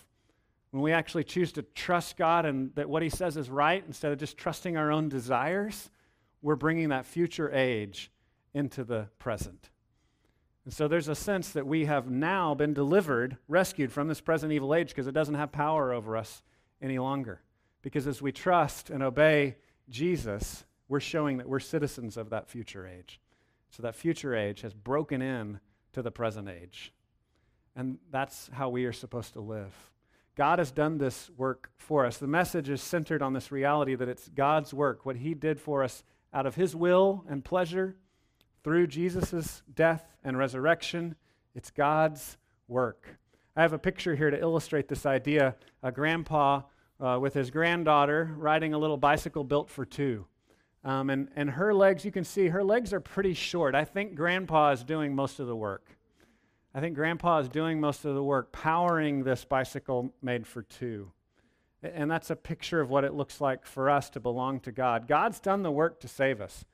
when 0.72 0.82
we 0.82 0.92
actually 0.92 1.24
choose 1.24 1.52
to 1.54 1.62
trust 1.62 2.18
God 2.18 2.46
and 2.46 2.74
that 2.76 2.90
what 2.90 3.04
He 3.04 3.10
says 3.10 3.38
is 3.38 3.50
right 3.50 3.84
instead 3.86 4.12
of 4.12 4.18
just 4.18 4.38
trusting 4.38 4.76
our 4.76 4.92
own 4.92 5.08
desires, 5.08 5.90
we're 6.42 6.56
bringing 6.56 6.90
that 6.90 7.06
future 7.06 7.52
age 7.52 8.12
into 8.54 8.84
the 8.84 9.08
present. 9.20 9.70
And 10.66 10.74
so 10.74 10.88
there's 10.88 11.10
a 11.10 11.16
sense 11.16 11.50
that 11.52 11.68
we 11.68 11.86
have 11.86 12.10
now 12.10 12.56
been 12.56 12.74
delivered, 12.74 13.38
rescued 13.48 13.92
from 13.92 14.08
this 14.08 14.22
present 14.22 14.52
evil 14.52 14.74
age 14.74 14.90
because 14.90 15.08
it 15.08 15.14
doesn't 15.14 15.36
have 15.36 15.52
power 15.52 15.94
over 15.94 16.18
us 16.18 16.42
any 16.84 17.00
longer. 17.00 17.42
Because 17.82 18.06
as 18.06 18.22
we 18.22 18.32
trust 18.32 18.92
and 18.92 19.02
obey 19.02 19.56
Jesus, 19.90 20.66
we're 20.88 21.00
showing 21.00 21.38
that 21.38 21.50
we're 21.50 21.60
citizens 21.60 22.18
of 22.18 22.30
that 22.30 22.48
future 22.48 22.88
age. 22.88 23.20
So 23.72 23.82
that 23.82 23.96
future 23.96 24.36
age 24.36 24.62
has 24.62 24.74
broken 24.74 25.22
in 25.22 25.60
to 25.94 26.02
the 26.04 26.12
present 26.12 26.48
age. 26.48 26.94
And 27.76 27.98
that's 28.12 28.50
how 28.54 28.70
we 28.70 28.86
are 28.86 28.94
supposed 28.94 29.34
to 29.34 29.42
live. 29.42 29.74
God 30.36 30.60
has 30.60 30.72
done 30.72 30.98
this 30.98 31.30
work 31.38 31.72
for 31.78 32.06
us. 32.06 32.18
The 32.18 32.28
message 32.28 32.70
is 32.70 32.82
centered 32.82 33.22
on 33.22 33.34
this 33.34 33.52
reality 33.52 33.96
that 33.96 34.10
it's 34.10 34.30
God's 34.30 34.74
work, 34.74 35.06
what 35.06 35.18
He 35.18 35.34
did 35.34 35.60
for 35.60 35.84
us 35.84 36.04
out 36.34 36.46
of 36.46 36.56
His 36.56 36.76
will 36.76 37.24
and 37.28 37.44
pleasure 37.44 37.96
through 38.64 38.88
Jesus' 38.88 39.62
death 39.74 40.16
and 40.24 40.38
resurrection. 40.38 41.16
It's 41.54 41.72
God's 41.72 42.38
work. 42.68 43.18
I 43.56 43.62
have 43.62 43.74
a 43.74 43.80
picture 43.80 44.16
here 44.16 44.32
to 44.32 44.40
illustrate 44.40 44.88
this 44.88 45.06
idea. 45.06 45.56
A 45.84 45.92
grandpa 45.92 46.62
uh, 47.00 47.18
with 47.22 47.34
his 47.34 47.52
granddaughter 47.52 48.34
riding 48.38 48.74
a 48.74 48.78
little 48.78 48.98
bicycle 48.98 49.44
built 49.44 49.70
for 49.70 49.86
two. 49.86 50.26
Um, 50.84 51.10
and, 51.10 51.30
and 51.36 51.50
her 51.52 51.74
legs, 51.74 52.04
you 52.04 52.12
can 52.12 52.26
see 52.26 52.48
her 52.48 52.64
legs 52.64 52.94
are 52.94 53.00
pretty 53.00 53.34
short. 53.34 53.74
I 53.76 53.86
think 53.86 54.16
grandpa 54.16 54.72
is 54.72 54.84
doing 54.84 55.16
most 55.16 55.40
of 55.40 55.48
the 55.48 55.56
work. 55.56 55.98
I 56.76 56.80
think 56.80 56.96
grandpa 56.96 57.40
is 57.40 57.50
doing 57.50 57.80
most 57.80 58.04
of 58.04 58.16
the 58.16 58.24
work 58.24 58.52
powering 58.52 59.24
this 59.24 59.46
bicycle 59.46 60.14
made 60.22 60.46
for 60.46 60.64
two. 60.64 61.12
And 61.84 62.10
that's 62.10 62.30
a 62.30 62.36
picture 62.36 62.82
of 62.82 62.90
what 62.90 63.04
it 63.04 63.14
looks 63.14 63.40
like 63.40 63.66
for 63.66 63.90
us 63.90 64.10
to 64.12 64.20
belong 64.20 64.60
to 64.62 64.72
God. 64.72 65.08
God's 65.08 65.40
done 65.40 65.64
the 65.64 65.72
work 65.72 66.00
to 66.02 66.08
save 66.08 66.42
us. 66.42 66.66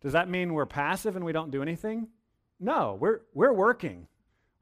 Does 0.00 0.12
that 0.12 0.28
mean 0.28 0.54
we're 0.54 0.66
passive 0.66 1.16
and 1.16 1.24
we 1.24 1.32
don't 1.32 1.50
do 1.50 1.62
anything? 1.62 2.08
No, 2.60 2.96
we're, 3.00 3.22
we're 3.34 3.52
working. 3.52 4.06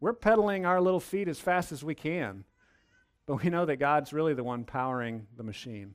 We're 0.00 0.12
pedaling 0.12 0.64
our 0.64 0.81
little 0.81 1.00
feet 1.00 1.29
as 1.29 1.40
fast 1.40 1.72
as 1.72 1.85
we 1.85 1.94
can. 1.94 2.44
But 3.27 3.43
we 3.43 3.51
know 3.51 3.67
that 3.67 3.77
God's 3.77 4.12
really 4.12 4.35
the 4.35 4.45
one 4.45 4.65
powering 4.65 5.27
the 5.37 5.43
machine. 5.43 5.95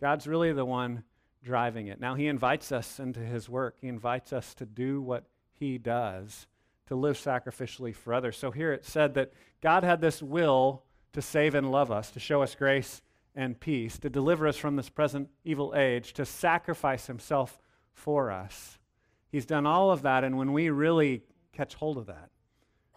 God's 0.00 0.26
really 0.26 0.52
the 0.52 0.64
one 0.64 1.02
driving 1.42 1.88
it. 1.88 2.00
Now, 2.00 2.14
He 2.14 2.28
invites 2.28 2.70
us 2.72 3.00
into 3.00 3.20
His 3.20 3.48
work, 3.48 3.76
He 3.80 3.88
invites 3.88 4.32
us 4.32 4.54
to 4.54 4.66
do 4.66 5.02
what 5.02 5.24
He 5.52 5.78
does, 5.78 6.46
to 6.86 6.94
live 6.94 7.16
sacrificially 7.16 7.94
for 7.94 8.14
others. 8.14 8.36
So 8.36 8.50
here 8.50 8.72
it 8.72 8.84
said 8.84 9.14
that 9.14 9.32
God 9.60 9.84
had 9.84 10.00
this 10.00 10.22
will 10.22 10.84
to 11.12 11.20
save 11.20 11.54
and 11.54 11.70
love 11.70 11.90
us, 11.90 12.10
to 12.12 12.20
show 12.20 12.42
us 12.42 12.54
grace 12.54 13.02
and 13.34 13.58
peace, 13.58 13.98
to 13.98 14.10
deliver 14.10 14.46
us 14.46 14.56
from 14.56 14.76
this 14.76 14.88
present 14.88 15.28
evil 15.44 15.74
age, 15.76 16.12
to 16.14 16.24
sacrifice 16.24 17.06
Himself 17.06 17.58
for 17.92 18.30
us. 18.30 18.78
He's 19.30 19.46
done 19.46 19.66
all 19.66 19.90
of 19.90 20.02
that, 20.02 20.24
and 20.24 20.36
when 20.36 20.52
we 20.52 20.70
really 20.70 21.22
catch 21.52 21.74
hold 21.74 21.98
of 21.98 22.06
that, 22.06 22.30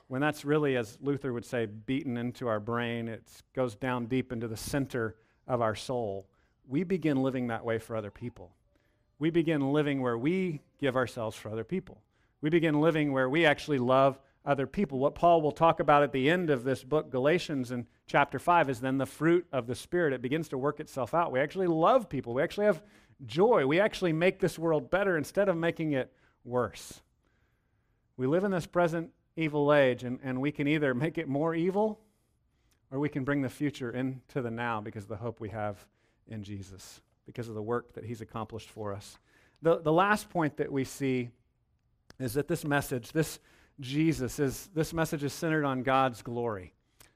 when 0.07 0.21
that's 0.21 0.45
really, 0.45 0.77
as 0.77 0.97
Luther 1.01 1.33
would 1.33 1.45
say, 1.45 1.65
beaten 1.65 2.17
into 2.17 2.47
our 2.47 2.59
brain, 2.59 3.07
it 3.07 3.23
goes 3.55 3.75
down 3.75 4.05
deep 4.05 4.31
into 4.31 4.47
the 4.47 4.57
center 4.57 5.15
of 5.47 5.61
our 5.61 5.75
soul, 5.75 6.27
we 6.67 6.83
begin 6.83 7.21
living 7.21 7.47
that 7.47 7.65
way 7.65 7.77
for 7.77 7.95
other 7.95 8.11
people. 8.11 8.51
We 9.19 9.29
begin 9.29 9.73
living 9.73 10.01
where 10.01 10.17
we 10.17 10.61
give 10.79 10.95
ourselves 10.95 11.35
for 11.35 11.49
other 11.49 11.63
people. 11.63 12.01
We 12.41 12.49
begin 12.49 12.81
living 12.81 13.11
where 13.11 13.29
we 13.29 13.45
actually 13.45 13.77
love 13.79 14.19
other 14.45 14.67
people. 14.67 14.99
What 14.99 15.15
Paul 15.15 15.41
will 15.41 15.51
talk 15.51 15.79
about 15.79 16.03
at 16.03 16.11
the 16.11 16.29
end 16.29 16.49
of 16.49 16.63
this 16.63 16.83
book, 16.83 17.09
Galatians, 17.09 17.71
in 17.71 17.87
chapter 18.07 18.39
5, 18.39 18.69
is 18.69 18.81
then 18.81 18.97
the 18.97 19.05
fruit 19.05 19.45
of 19.53 19.67
the 19.67 19.75
Spirit. 19.75 20.13
It 20.13 20.21
begins 20.21 20.49
to 20.49 20.57
work 20.57 20.79
itself 20.79 21.13
out. 21.13 21.31
We 21.31 21.39
actually 21.39 21.67
love 21.67 22.09
people. 22.09 22.33
We 22.33 22.43
actually 22.43 22.65
have 22.65 22.83
joy. 23.25 23.65
We 23.65 23.79
actually 23.79 24.13
make 24.13 24.39
this 24.39 24.59
world 24.59 24.91
better 24.91 25.17
instead 25.17 25.47
of 25.47 25.55
making 25.55 25.93
it 25.93 26.11
worse. 26.43 27.01
We 28.17 28.27
live 28.27 28.43
in 28.43 28.51
this 28.51 28.65
present 28.65 29.11
evil 29.35 29.73
age, 29.73 30.03
and, 30.03 30.19
and 30.23 30.39
we 30.39 30.51
can 30.51 30.67
either 30.67 30.93
make 30.93 31.17
it 31.17 31.27
more 31.27 31.55
evil 31.55 31.99
or 32.91 32.99
we 32.99 33.09
can 33.09 33.23
bring 33.23 33.41
the 33.41 33.49
future 33.49 33.91
into 33.91 34.41
the 34.41 34.51
now 34.51 34.79
because 34.79 35.03
of 35.03 35.09
the 35.09 35.15
hope 35.17 35.39
we 35.39 35.49
have 35.49 35.85
in 36.27 36.43
Jesus, 36.43 37.01
because 37.25 37.49
of 37.49 37.55
the 37.55 37.61
work 37.61 37.93
that 37.93 38.05
He's 38.05 38.21
accomplished 38.21 38.69
for 38.69 38.93
us. 38.93 39.17
The, 39.61 39.79
the 39.79 39.91
last 39.91 40.29
point 40.29 40.57
that 40.57 40.71
we 40.71 40.83
see 40.83 41.29
is 42.19 42.33
that 42.33 42.47
this 42.47 42.63
message, 42.63 43.11
this 43.11 43.39
Jesus, 43.79 44.39
is 44.39 44.69
this 44.75 44.93
message 44.93 45.23
is 45.23 45.33
centered 45.33 45.65
on 45.65 45.81
God's 45.81 46.21
glory. 46.21 46.73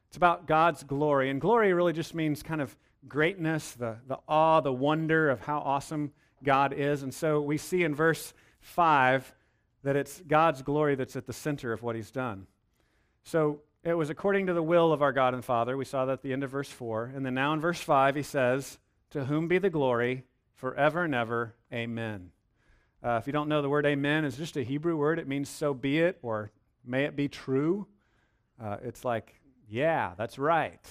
It's 0.07 0.17
about 0.17 0.47
God's 0.47 0.83
glory. 0.83 1.29
And 1.29 1.39
glory 1.39 1.73
really 1.73 1.93
just 1.93 2.15
means 2.15 2.41
kind 2.41 2.61
of 2.61 2.75
greatness, 3.07 3.73
the, 3.73 3.97
the 4.07 4.17
awe, 4.27 4.61
the 4.61 4.73
wonder 4.73 5.29
of 5.29 5.41
how 5.41 5.59
awesome 5.59 6.11
God 6.43 6.73
is. 6.73 7.03
And 7.03 7.13
so 7.13 7.41
we 7.41 7.57
see 7.57 7.83
in 7.83 7.93
verse 7.93 8.33
5 8.61 9.33
that 9.83 9.95
it's 9.95 10.21
God's 10.27 10.61
glory 10.61 10.95
that's 10.95 11.15
at 11.15 11.27
the 11.27 11.33
center 11.33 11.73
of 11.73 11.83
what 11.83 11.95
he's 11.95 12.11
done. 12.11 12.47
So 13.23 13.61
it 13.83 13.93
was 13.93 14.09
according 14.09 14.47
to 14.47 14.53
the 14.53 14.63
will 14.63 14.91
of 14.91 15.01
our 15.01 15.13
God 15.13 15.33
and 15.33 15.43
Father. 15.43 15.77
We 15.77 15.85
saw 15.85 16.05
that 16.05 16.13
at 16.13 16.21
the 16.21 16.33
end 16.33 16.43
of 16.43 16.51
verse 16.51 16.69
4. 16.69 17.11
And 17.15 17.25
then 17.25 17.33
now 17.33 17.53
in 17.53 17.61
verse 17.61 17.79
5, 17.79 18.15
he 18.15 18.23
says, 18.23 18.79
To 19.11 19.25
whom 19.25 19.47
be 19.47 19.59
the 19.59 19.69
glory 19.69 20.23
forever 20.55 21.03
and 21.03 21.15
ever. 21.15 21.55
Amen. 21.71 22.31
Uh, 23.03 23.19
if 23.21 23.27
you 23.27 23.33
don't 23.33 23.47
know, 23.47 23.61
the 23.61 23.69
word 23.69 23.85
amen 23.85 24.25
is 24.25 24.37
just 24.37 24.57
a 24.57 24.63
Hebrew 24.63 24.97
word. 24.97 25.19
It 25.19 25.27
means 25.27 25.49
so 25.49 25.73
be 25.73 25.99
it 25.99 26.17
or 26.21 26.51
may 26.83 27.03
it 27.03 27.15
be 27.15 27.27
true. 27.27 27.87
Uh, 28.61 28.77
it's 28.83 29.05
like, 29.05 29.35
yeah, 29.69 30.13
that's 30.17 30.39
right. 30.39 30.85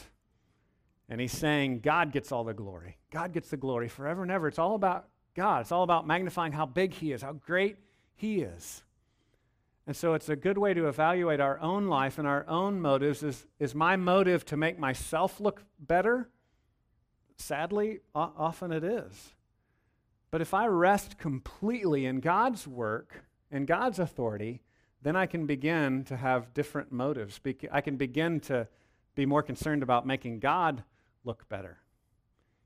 And 1.09 1.21
he's 1.21 1.33
saying 1.33 1.81
God 1.81 2.13
gets 2.13 2.33
all 2.33 2.45
the 2.45 2.55
glory. 2.55 2.97
God 3.11 3.33
gets 3.33 3.51
the 3.51 3.57
glory 3.57 3.89
forever 3.89 4.23
and 4.23 4.31
ever. 4.31 4.49
It's 4.49 4.59
all 4.59 4.75
about 4.75 5.09
God. 5.35 5.63
It's 5.63 5.73
all 5.73 5.83
about 5.83 6.07
magnifying 6.07 6.53
how 6.53 6.67
big 6.67 6.95
he 6.95 7.13
is, 7.13 7.23
how 7.23 7.33
great 7.33 7.77
he 8.17 8.41
is. 8.41 8.83
And 9.87 9.95
so 9.95 10.15
it's 10.15 10.29
a 10.29 10.37
good 10.37 10.59
way 10.59 10.75
to 10.75 10.89
evaluate 10.89 11.39
our 11.39 11.61
own 11.61 11.87
life 11.87 12.19
and 12.19 12.27
our 12.27 12.45
own 12.49 12.81
motives. 12.81 13.23
Is, 13.23 13.47
is 13.61 13.75
my 13.75 13.95
motive 13.95 14.45
to 14.47 14.57
make 14.57 14.79
myself 14.79 15.39
look 15.39 15.63
better? 15.79 16.29
Sadly, 17.37 18.01
o- 18.15 18.33
often 18.37 18.73
it 18.73 18.83
is. 18.83 19.35
But 20.33 20.41
if 20.41 20.55
I 20.55 20.67
rest 20.67 21.19
completely 21.19 22.05
in 22.05 22.19
God's 22.19 22.67
work 22.67 23.25
and 23.51 23.67
God's 23.67 24.01
authority, 24.01 24.63
then 25.03 25.15
I 25.15 25.27
can 25.27 25.47
begin 25.47 26.03
to 26.05 26.17
have 26.17 26.53
different 26.53 26.91
motives. 26.91 27.39
I 27.71 27.81
can 27.81 27.97
begin 27.97 28.41
to 28.41 28.67
be 29.15 29.25
more 29.25 29.43
concerned 29.43 29.85
about 29.85 30.05
making 30.05 30.41
God 30.41 30.83
look 31.23 31.49
better. 31.49 31.79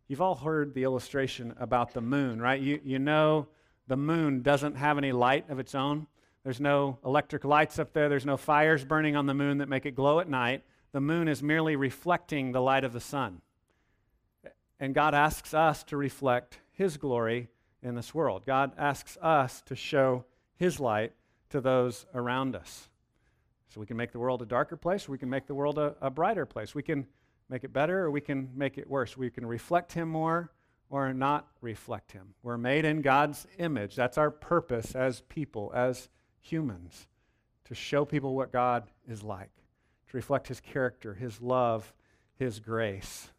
You've 0.09 0.23
all 0.23 0.37
heard 0.37 0.73
the 0.73 0.85
illustration 0.85 1.55
about 1.59 1.93
the 1.93 2.01
moon, 2.01 2.41
right? 2.41 2.61
You, 2.61 2.81
you 2.83 2.99
know 2.99 3.49
the 3.90 3.96
moon 3.96 4.40
doesn't 4.40 4.76
have 4.76 4.98
any 4.98 5.11
light 5.11 5.50
of 5.50 5.59
its 5.59 5.74
own. 5.74 6.07
There's 6.44 6.61
no 6.61 7.00
electric 7.05 7.44
lights 7.44 7.76
up 7.76 7.92
there, 7.92 8.09
there's 8.09 8.24
no 8.24 8.37
fires 8.37 8.85
burning 8.85 9.16
on 9.16 9.26
the 9.26 9.35
moon 9.35 9.59
that 9.59 9.68
make 9.68 9.85
it 9.85 9.96
glow 9.96 10.20
at 10.20 10.29
night. 10.29 10.62
The 10.92 11.00
moon 11.00 11.26
is 11.26 11.42
merely 11.42 11.74
reflecting 11.74 12.53
the 12.53 12.61
light 12.61 12.85
of 12.85 12.92
the 12.92 13.00
sun. 13.00 13.42
And 14.79 14.94
God 14.94 15.12
asks 15.12 15.55
us 15.55 15.83
to 15.85 15.96
reflect 15.96 16.61
His 16.70 16.98
glory 16.98 17.48
in 17.83 17.96
this 17.96 18.14
world. 18.14 18.44
God 18.46 18.70
asks 18.79 19.18
us 19.20 19.61
to 19.62 19.74
show 19.74 20.24
His 20.55 20.79
light 20.79 21.12
to 21.48 21.61
those 21.61 22.07
around 22.14 22.55
us. 22.55 22.88
So 23.70 23.81
we 23.81 23.87
can 23.87 23.96
make 23.96 24.12
the 24.12 24.20
world 24.20 24.40
a 24.40 24.46
darker 24.46 24.76
place, 24.76 25.09
we 25.09 25.18
can 25.18 25.29
make 25.29 25.48
the 25.48 25.55
world 25.57 25.79
a, 25.79 25.96
a 26.00 26.11
brighter 26.11 26.46
place. 26.46 26.76
We 26.76 26.85
can 26.85 27.09
make 27.48 27.64
it 27.64 27.72
better, 27.72 28.05
or 28.05 28.12
we 28.12 28.20
can 28.20 28.50
make 28.55 28.79
it 28.79 28.88
worse. 28.88 29.16
We 29.16 29.31
can 29.31 29.44
reflect 29.44 29.92
Him 29.94 30.11
more, 30.11 30.53
or 30.90 31.14
not 31.14 31.46
reflect 31.61 32.12
him. 32.12 32.35
We're 32.42 32.59
made 32.59 32.85
in 32.85 33.00
God's 33.00 33.46
image. 33.59 33.94
That's 33.94 34.18
our 34.18 34.31
purpose 34.31 34.94
as 34.94 35.22
people, 35.22 35.72
as 35.74 36.09
humans, 36.40 37.07
to 37.66 37.74
show 37.74 38.05
people 38.05 38.35
what 38.35 38.53
God 38.53 38.90
is 39.09 39.22
like, 39.22 39.53
to 40.11 40.16
reflect 40.16 40.48
his 40.48 40.61
character, 40.61 41.14
his 41.14 41.40
love, 41.40 41.94
his 42.35 42.59
grace. 42.59 43.31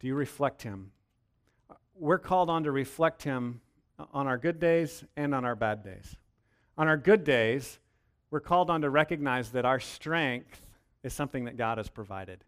Do 0.00 0.08
you 0.08 0.16
reflect 0.16 0.62
him? 0.62 0.90
We're 1.94 2.18
called 2.18 2.50
on 2.50 2.64
to 2.64 2.72
reflect 2.72 3.22
him 3.22 3.60
on 4.12 4.26
our 4.26 4.38
good 4.38 4.58
days 4.58 5.04
and 5.16 5.34
on 5.34 5.44
our 5.44 5.54
bad 5.54 5.84
days. 5.84 6.16
On 6.76 6.88
our 6.88 6.96
good 6.96 7.22
days, 7.22 7.78
we're 8.30 8.40
called 8.40 8.68
on 8.68 8.80
to 8.80 8.90
recognize 8.90 9.50
that 9.50 9.64
our 9.64 9.78
strength 9.78 10.66
is 11.04 11.12
something 11.12 11.44
that 11.44 11.56
God 11.56 11.78
has 11.78 11.88
provided. 11.88 12.42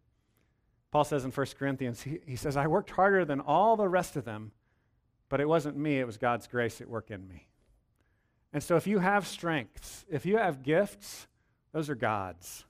Paul 0.95 1.03
says 1.03 1.25
in 1.25 1.33
1 1.33 1.47
Corinthians, 1.59 2.03
he, 2.03 2.21
he 2.25 2.37
says, 2.37 2.57
I 2.57 2.69
worked 2.69 2.91
harder 2.91 3.25
than 3.25 3.41
all 3.41 3.75
the 3.77 3.89
rest 3.89 4.15
of 4.15 4.25
them, 4.25 4.53
but 5.29 5.41
it 5.41 5.49
wasn't 5.49 5.77
me, 5.77 5.99
it 5.99 6.07
was 6.07 6.19
God's 6.19 6.47
grace 6.47 6.81
at 6.81 6.89
work 6.89 7.11
in 7.11 7.27
me. 7.27 7.49
And 8.53 8.63
so 8.63 8.77
if 8.77 8.87
you 8.87 9.01
have 9.01 9.27
strengths, 9.27 10.05
if 10.09 10.25
you 10.25 10.37
have 10.37 10.63
gifts, 10.63 11.27
those 11.73 11.91
are 11.91 11.97
God's. 11.97 12.65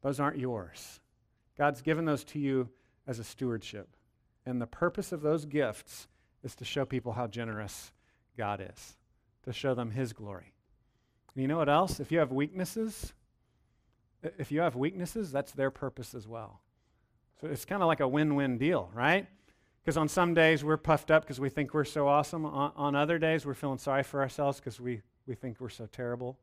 Those 0.00 0.18
aren't 0.18 0.38
yours. 0.38 1.00
God's 1.58 1.82
given 1.82 2.06
those 2.06 2.24
to 2.24 2.38
you 2.38 2.70
as 3.06 3.18
a 3.18 3.24
stewardship. 3.24 3.90
And 4.46 4.58
the 4.58 4.66
purpose 4.66 5.12
of 5.12 5.20
those 5.20 5.44
gifts 5.44 6.08
is 6.42 6.54
to 6.54 6.64
show 6.64 6.86
people 6.86 7.12
how 7.12 7.26
generous 7.26 7.92
God 8.38 8.66
is, 8.66 8.96
to 9.44 9.52
show 9.52 9.74
them 9.74 9.90
His 9.90 10.14
glory. 10.14 10.54
And 11.34 11.42
you 11.42 11.46
know 11.46 11.58
what 11.58 11.68
else? 11.68 12.00
If 12.00 12.10
you 12.10 12.20
have 12.20 12.32
weaknesses, 12.32 13.12
if 14.22 14.50
you 14.50 14.62
have 14.62 14.76
weaknesses, 14.76 15.30
that's 15.30 15.52
their 15.52 15.70
purpose 15.70 16.14
as 16.14 16.26
well. 16.26 16.62
So 17.40 17.48
it's 17.48 17.64
kind 17.64 17.82
of 17.82 17.88
like 17.88 18.00
a 18.00 18.08
win 18.08 18.34
win 18.34 18.58
deal, 18.58 18.90
right? 18.94 19.26
Because 19.82 19.96
on 19.96 20.08
some 20.08 20.34
days 20.34 20.62
we're 20.62 20.76
puffed 20.76 21.10
up 21.10 21.22
because 21.22 21.40
we 21.40 21.48
think 21.48 21.72
we're 21.72 21.84
so 21.84 22.06
awesome. 22.06 22.44
On, 22.44 22.72
on, 22.76 22.94
other 22.94 23.18
days 23.18 23.46
we're 23.46 23.54
feeling 23.54 23.78
sorry 23.78 24.02
for 24.02 24.20
ourselves 24.20 24.60
because 24.60 24.78
we, 24.78 25.00
we 25.26 25.34
think 25.34 25.58
we're 25.58 25.70
so 25.70 25.86
terrible. 25.86 26.38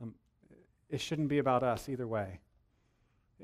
Um, 0.00 0.14
it 0.88 1.00
shouldn't 1.00 1.28
be 1.28 1.38
about 1.38 1.64
us 1.64 1.88
either 1.88 2.06
way. 2.06 2.38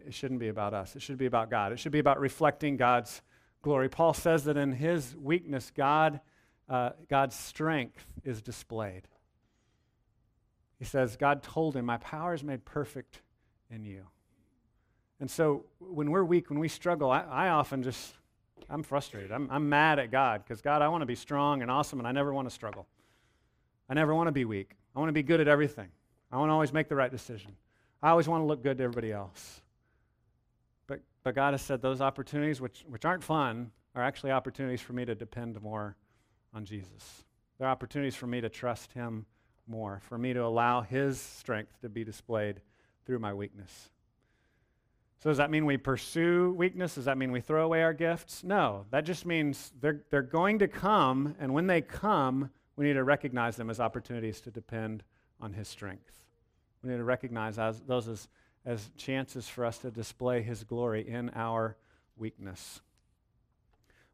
It 0.06 0.14
shouldn't 0.14 0.38
be 0.38 0.48
about 0.48 0.74
us. 0.74 0.94
It 0.94 1.02
should 1.02 1.18
be 1.18 1.26
about 1.26 1.50
God. 1.50 1.72
It 1.72 1.80
should 1.80 1.92
be 1.92 1.98
about 1.98 2.20
reflecting 2.20 2.76
God's 2.76 3.20
glory. 3.62 3.88
Paul 3.88 4.14
says 4.14 4.44
that 4.44 4.56
in 4.56 4.72
his 4.72 5.16
weakness, 5.16 5.72
God, 5.74 6.20
uh, 6.68 6.90
God's 7.08 7.34
strength 7.34 8.06
is 8.22 8.40
displayed. 8.40 9.08
He 10.78 10.84
says, 10.84 11.16
God 11.16 11.42
told 11.42 11.76
him, 11.76 11.84
My 11.84 11.98
power 11.98 12.32
is 12.32 12.44
made 12.44 12.64
perfect 12.64 13.22
in 13.70 13.84
you. 13.84 14.06
And 15.22 15.30
so 15.30 15.64
when 15.78 16.10
we're 16.10 16.24
weak, 16.24 16.50
when 16.50 16.58
we 16.58 16.66
struggle, 16.66 17.08
I, 17.08 17.20
I 17.20 17.48
often 17.50 17.84
just, 17.84 18.14
I'm 18.68 18.82
frustrated. 18.82 19.30
I'm, 19.30 19.48
I'm 19.52 19.68
mad 19.68 20.00
at 20.00 20.10
God 20.10 20.42
because, 20.42 20.60
God, 20.60 20.82
I 20.82 20.88
want 20.88 21.02
to 21.02 21.06
be 21.06 21.14
strong 21.14 21.62
and 21.62 21.70
awesome, 21.70 22.00
and 22.00 22.08
I 22.08 22.10
never 22.10 22.34
want 22.34 22.48
to 22.48 22.52
struggle. 22.52 22.88
I 23.88 23.94
never 23.94 24.16
want 24.16 24.26
to 24.26 24.32
be 24.32 24.44
weak. 24.44 24.72
I 24.96 24.98
want 24.98 25.10
to 25.10 25.12
be 25.12 25.22
good 25.22 25.40
at 25.40 25.46
everything. 25.46 25.90
I 26.32 26.38
want 26.38 26.48
to 26.48 26.52
always 26.54 26.72
make 26.72 26.88
the 26.88 26.96
right 26.96 27.10
decision. 27.10 27.52
I 28.02 28.10
always 28.10 28.26
want 28.26 28.42
to 28.42 28.46
look 28.46 28.64
good 28.64 28.78
to 28.78 28.82
everybody 28.82 29.12
else. 29.12 29.60
But 30.88 30.98
but 31.22 31.36
God 31.36 31.54
has 31.54 31.62
said 31.62 31.80
those 31.82 32.00
opportunities, 32.00 32.60
which, 32.60 32.84
which 32.88 33.04
aren't 33.04 33.22
fun, 33.22 33.70
are 33.94 34.02
actually 34.02 34.32
opportunities 34.32 34.80
for 34.80 34.92
me 34.92 35.04
to 35.04 35.14
depend 35.14 35.62
more 35.62 35.94
on 36.52 36.64
Jesus. 36.64 37.22
They're 37.60 37.68
opportunities 37.68 38.16
for 38.16 38.26
me 38.26 38.40
to 38.40 38.48
trust 38.48 38.90
Him 38.90 39.26
more, 39.68 40.00
for 40.08 40.18
me 40.18 40.32
to 40.32 40.44
allow 40.44 40.80
His 40.80 41.20
strength 41.20 41.80
to 41.82 41.88
be 41.88 42.02
displayed 42.02 42.60
through 43.06 43.20
my 43.20 43.32
weakness. 43.32 43.91
So, 45.22 45.30
does 45.30 45.38
that 45.38 45.52
mean 45.52 45.66
we 45.66 45.76
pursue 45.76 46.52
weakness? 46.58 46.96
Does 46.96 47.04
that 47.04 47.16
mean 47.16 47.30
we 47.30 47.40
throw 47.40 47.64
away 47.64 47.84
our 47.84 47.92
gifts? 47.92 48.42
No. 48.42 48.86
That 48.90 49.04
just 49.04 49.24
means 49.24 49.72
they're, 49.80 50.00
they're 50.10 50.20
going 50.20 50.58
to 50.58 50.66
come, 50.66 51.36
and 51.38 51.54
when 51.54 51.68
they 51.68 51.80
come, 51.80 52.50
we 52.74 52.86
need 52.86 52.94
to 52.94 53.04
recognize 53.04 53.54
them 53.54 53.70
as 53.70 53.78
opportunities 53.78 54.40
to 54.40 54.50
depend 54.50 55.04
on 55.40 55.52
His 55.52 55.68
strength. 55.68 56.24
We 56.82 56.90
need 56.90 56.96
to 56.96 57.04
recognize 57.04 57.56
as, 57.60 57.80
those 57.82 58.08
as, 58.08 58.26
as 58.66 58.90
chances 58.96 59.48
for 59.48 59.64
us 59.64 59.78
to 59.78 59.92
display 59.92 60.42
His 60.42 60.64
glory 60.64 61.08
in 61.08 61.30
our 61.36 61.76
weakness. 62.16 62.80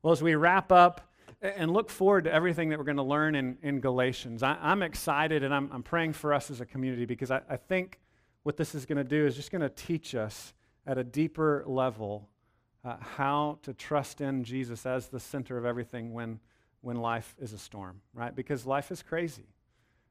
Well, 0.02 0.12
as 0.12 0.22
we 0.22 0.34
wrap 0.34 0.70
up 0.70 1.10
and 1.40 1.70
look 1.70 1.88
forward 1.88 2.24
to 2.24 2.32
everything 2.34 2.68
that 2.68 2.78
we're 2.78 2.84
going 2.84 2.98
to 2.98 3.02
learn 3.02 3.34
in, 3.34 3.56
in 3.62 3.80
Galatians, 3.80 4.42
I, 4.42 4.58
am 4.60 4.82
excited 4.82 5.42
and 5.42 5.54
I'm, 5.54 5.70
I'm 5.72 5.82
praying 5.82 6.12
for 6.12 6.34
us 6.34 6.50
as 6.50 6.60
a 6.60 6.66
community 6.66 7.06
because 7.06 7.30
I, 7.30 7.40
I 7.48 7.56
think 7.56 7.98
what 8.42 8.58
this 8.58 8.74
is 8.74 8.84
going 8.84 8.98
to 8.98 9.04
do 9.04 9.24
is 9.24 9.36
just 9.36 9.50
going 9.50 9.62
to 9.62 9.70
teach 9.70 10.14
us 10.14 10.52
at 10.88 10.96
a 10.96 11.04
deeper 11.04 11.62
level 11.66 12.30
uh, 12.82 12.96
how 12.98 13.58
to 13.62 13.74
trust 13.74 14.22
in 14.22 14.42
Jesus 14.42 14.86
as 14.86 15.08
the 15.08 15.20
center 15.20 15.58
of 15.58 15.66
everything 15.66 16.14
when, 16.14 16.40
when 16.80 16.96
life 16.96 17.36
is 17.38 17.52
a 17.52 17.58
storm, 17.58 18.00
right? 18.14 18.34
Because 18.34 18.64
life 18.64 18.90
is 18.90 19.02
crazy. 19.02 19.46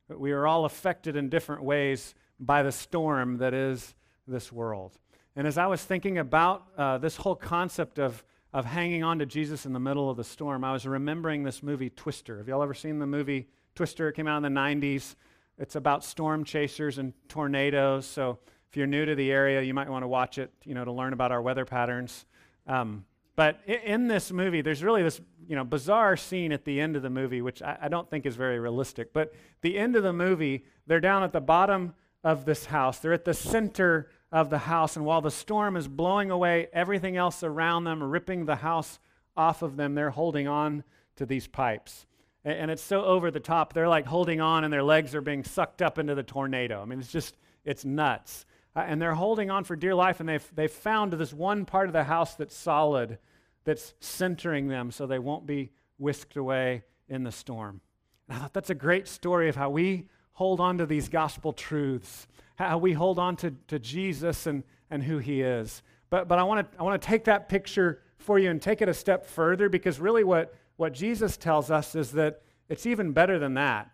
We 0.08 0.32
are 0.32 0.46
all 0.46 0.66
affected 0.66 1.16
in 1.16 1.30
different 1.30 1.64
ways 1.64 2.14
by 2.40 2.62
the 2.62 2.72
storm 2.72 3.40
that 3.40 3.56
is 3.56 3.96
this 4.28 4.52
world. 4.52 4.98
And 5.36 5.48
as 5.48 5.58
I 5.58 5.66
was 5.66 5.84
thinking 5.84 6.20
about 6.20 6.68
uh, 6.78 7.00
this 7.00 7.16
whole 7.16 7.36
concept 7.36 7.98
of, 7.98 8.24
of 8.54 8.66
hanging 8.66 9.04
on 9.04 9.18
to 9.20 9.26
Jesus 9.26 9.66
in 9.66 9.74
the 9.74 9.80
middle 9.80 10.12
of 10.12 10.18
the 10.18 10.24
storm, 10.24 10.64
I 10.64 10.74
was 10.74 10.86
remembering 10.86 11.44
this 11.44 11.64
movie 11.64 11.90
Twister. 11.90 12.38
Have 12.38 12.48
y'all 12.48 12.62
ever 12.62 12.76
seen 12.76 13.00
the 13.00 13.08
movie 13.08 13.48
Twister? 13.74 14.10
It 14.10 14.14
came 14.14 14.28
out 14.28 14.38
in 14.38 14.54
the 14.54 14.60
90s. 14.60 15.16
It's 15.58 15.76
about 15.76 16.04
storm 16.04 16.44
chasers 16.44 17.00
and 17.00 17.14
tornadoes. 17.28 18.06
So 18.06 18.38
if 18.70 18.78
you're 18.78 18.88
new 18.88 19.06
to 19.06 19.16
the 19.16 19.32
area, 19.32 19.62
you 19.62 19.74
might 19.74 19.90
want 19.90 20.04
to 20.04 20.08
watch 20.08 20.38
it, 20.38 20.52
you 20.64 20.74
know, 20.74 20.84
to 20.84 20.92
learn 20.92 21.14
about 21.14 21.32
our 21.32 21.42
weather 21.42 21.66
patterns. 21.66 22.26
Um, 22.68 23.06
but 23.36 23.60
in, 23.68 24.08
this 24.08 24.32
movie, 24.32 24.62
there's 24.62 24.84
really 24.84 25.04
this, 25.04 25.22
you 25.48 25.56
know, 25.56 25.64
bizarre 25.64 26.18
scene 26.18 26.52
at 26.52 26.66
the 26.66 26.82
end 26.82 26.96
of 26.96 27.04
the 27.04 27.10
movie, 27.10 27.42
which 27.42 27.62
I, 27.62 27.78
I 27.84 27.88
don't 27.88 28.10
think 28.10 28.26
is 28.26 28.36
very 28.36 28.60
realistic. 28.60 29.14
But 29.14 29.34
the 29.62 29.78
end 29.78 29.96
of 29.96 30.02
the 30.02 30.12
movie, 30.12 30.66
they're 30.88 31.00
down 31.00 31.24
at 31.24 31.34
the 31.34 31.40
bottom 31.40 31.94
of 32.24 32.46
this 32.46 32.66
house. 32.66 32.98
They're 32.98 33.14
at 33.14 33.26
the 33.26 33.36
center 33.36 34.10
of 34.32 34.50
the 34.50 34.58
house, 34.58 34.96
and 34.96 35.06
while 35.06 35.22
the 35.22 35.32
storm 35.32 35.78
is 35.78 35.88
blowing 35.88 36.32
away 36.32 36.68
everything 36.74 37.16
else 37.16 37.44
around 37.44 37.84
them, 37.84 38.04
ripping 38.04 38.46
the 38.46 38.56
house 38.58 39.00
off 39.38 39.62
of 39.62 39.78
them, 39.78 39.94
they're 39.94 40.10
holding 40.10 40.48
on 40.48 40.84
to 41.18 41.26
these 41.26 41.48
pipes. 41.48 42.08
And, 42.44 42.58
and 42.58 42.72
it's 42.72 42.82
so 42.82 43.06
over 43.06 43.30
the 43.30 43.40
top. 43.40 43.72
They're 43.72 43.88
like 43.88 44.08
holding 44.08 44.42
on, 44.42 44.64
and 44.64 44.74
their 44.74 44.84
legs 44.84 45.14
are 45.14 45.22
being 45.22 45.44
sucked 45.44 45.84
up 45.84 46.00
into 46.00 46.16
the 46.16 46.24
tornado. 46.24 46.82
I 46.82 46.86
mean, 46.86 47.00
it's 47.00 47.12
just, 47.12 47.38
it's 47.64 47.86
nuts 47.86 48.48
uh, 48.78 48.82
and 48.82 49.02
they're 49.02 49.16
holding 49.16 49.50
on 49.50 49.64
for 49.64 49.76
dear 49.76 49.96
life, 49.96 50.20
and 50.20 50.30
they've, 50.30 50.52
they've 50.54 50.72
found 50.72 51.12
this 51.14 51.34
one 51.34 51.66
part 51.66 51.88
of 51.88 51.94
the 51.94 52.04
house 52.04 52.36
that's 52.36 52.56
solid, 52.56 53.18
that's 53.64 53.96
centering 54.00 54.68
them 54.68 54.92
so 54.92 55.08
they 55.08 55.18
won't 55.18 55.48
be 55.48 55.72
whisked 55.98 56.38
away 56.38 56.84
in 57.10 57.24
the 57.24 57.32
storm. 57.32 57.82
And 58.30 58.38
I 58.38 58.40
thought 58.40 58.54
that's 58.54 58.70
a 58.70 58.76
great 58.76 59.08
story 59.08 59.50
of 59.50 59.56
how 59.56 59.72
we 59.72 60.06
hold 60.34 60.60
on 60.60 60.78
to 60.78 60.86
these 60.86 61.10
gospel 61.10 61.54
truths, 61.54 62.28
how 62.56 62.78
we 62.78 62.94
hold 62.94 63.18
on 63.18 63.36
to, 63.38 63.52
to 63.70 63.80
Jesus 63.80 64.46
and, 64.46 64.64
and 64.92 65.02
who 65.02 65.18
he 65.18 65.42
is. 65.42 65.82
But, 66.12 66.28
but 66.28 66.38
I 66.38 66.44
want 66.44 66.72
to 66.72 66.80
I 66.80 66.84
wanna 66.84 67.00
take 67.00 67.24
that 67.24 67.50
picture 67.50 68.04
for 68.20 68.38
you 68.38 68.52
and 68.52 68.62
take 68.62 68.84
it 68.84 68.90
a 68.90 68.94
step 68.94 69.26
further 69.26 69.70
because 69.70 70.00
really 70.00 70.24
what, 70.24 70.54
what 70.76 70.94
Jesus 70.94 71.36
tells 71.36 71.72
us 71.72 71.96
is 71.96 72.12
that 72.12 72.44
it's 72.70 72.86
even 72.86 73.12
better 73.12 73.40
than 73.40 73.56
that. 73.56 73.90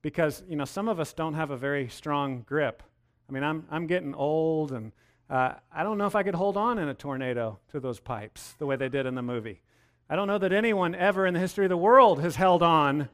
Because, 0.00 0.42
you 0.48 0.56
know, 0.56 0.64
some 0.64 0.88
of 0.88 0.98
us 0.98 1.12
don't 1.12 1.34
have 1.34 1.50
a 1.50 1.58
very 1.58 1.88
strong 1.88 2.42
grip 2.46 2.82
I 3.28 3.32
mean, 3.32 3.42
I'm, 3.42 3.66
I'm 3.70 3.86
getting 3.86 4.14
old, 4.14 4.72
and 4.72 4.92
uh, 5.30 5.54
I 5.72 5.82
don't 5.82 5.98
know 5.98 6.06
if 6.06 6.14
I 6.14 6.22
could 6.22 6.34
hold 6.34 6.56
on 6.56 6.78
in 6.78 6.88
a 6.88 6.94
tornado 6.94 7.58
to 7.72 7.80
those 7.80 8.00
pipes 8.00 8.54
the 8.58 8.66
way 8.66 8.76
they 8.76 8.88
did 8.88 9.06
in 9.06 9.14
the 9.14 9.22
movie. 9.22 9.60
I 10.08 10.16
don't 10.16 10.28
know 10.28 10.38
that 10.38 10.52
anyone 10.52 10.94
ever 10.94 11.26
in 11.26 11.34
the 11.34 11.40
history 11.40 11.64
of 11.64 11.70
the 11.70 11.76
world 11.76 12.20
has 12.20 12.36
held 12.36 12.62
on 12.62 13.08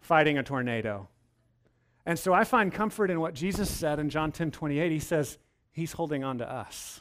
fighting 0.00 0.36
a 0.36 0.42
tornado. 0.42 1.08
And 2.04 2.18
so 2.18 2.34
I 2.34 2.44
find 2.44 2.72
comfort 2.72 3.10
in 3.10 3.20
what 3.20 3.34
Jesus 3.34 3.70
said 3.70 3.98
in 3.98 4.10
John 4.10 4.30
10 4.30 4.50
28. 4.50 4.92
He 4.92 4.98
says, 4.98 5.38
He's 5.72 5.92
holding 5.92 6.22
on 6.22 6.38
to 6.38 6.50
us. 6.50 7.00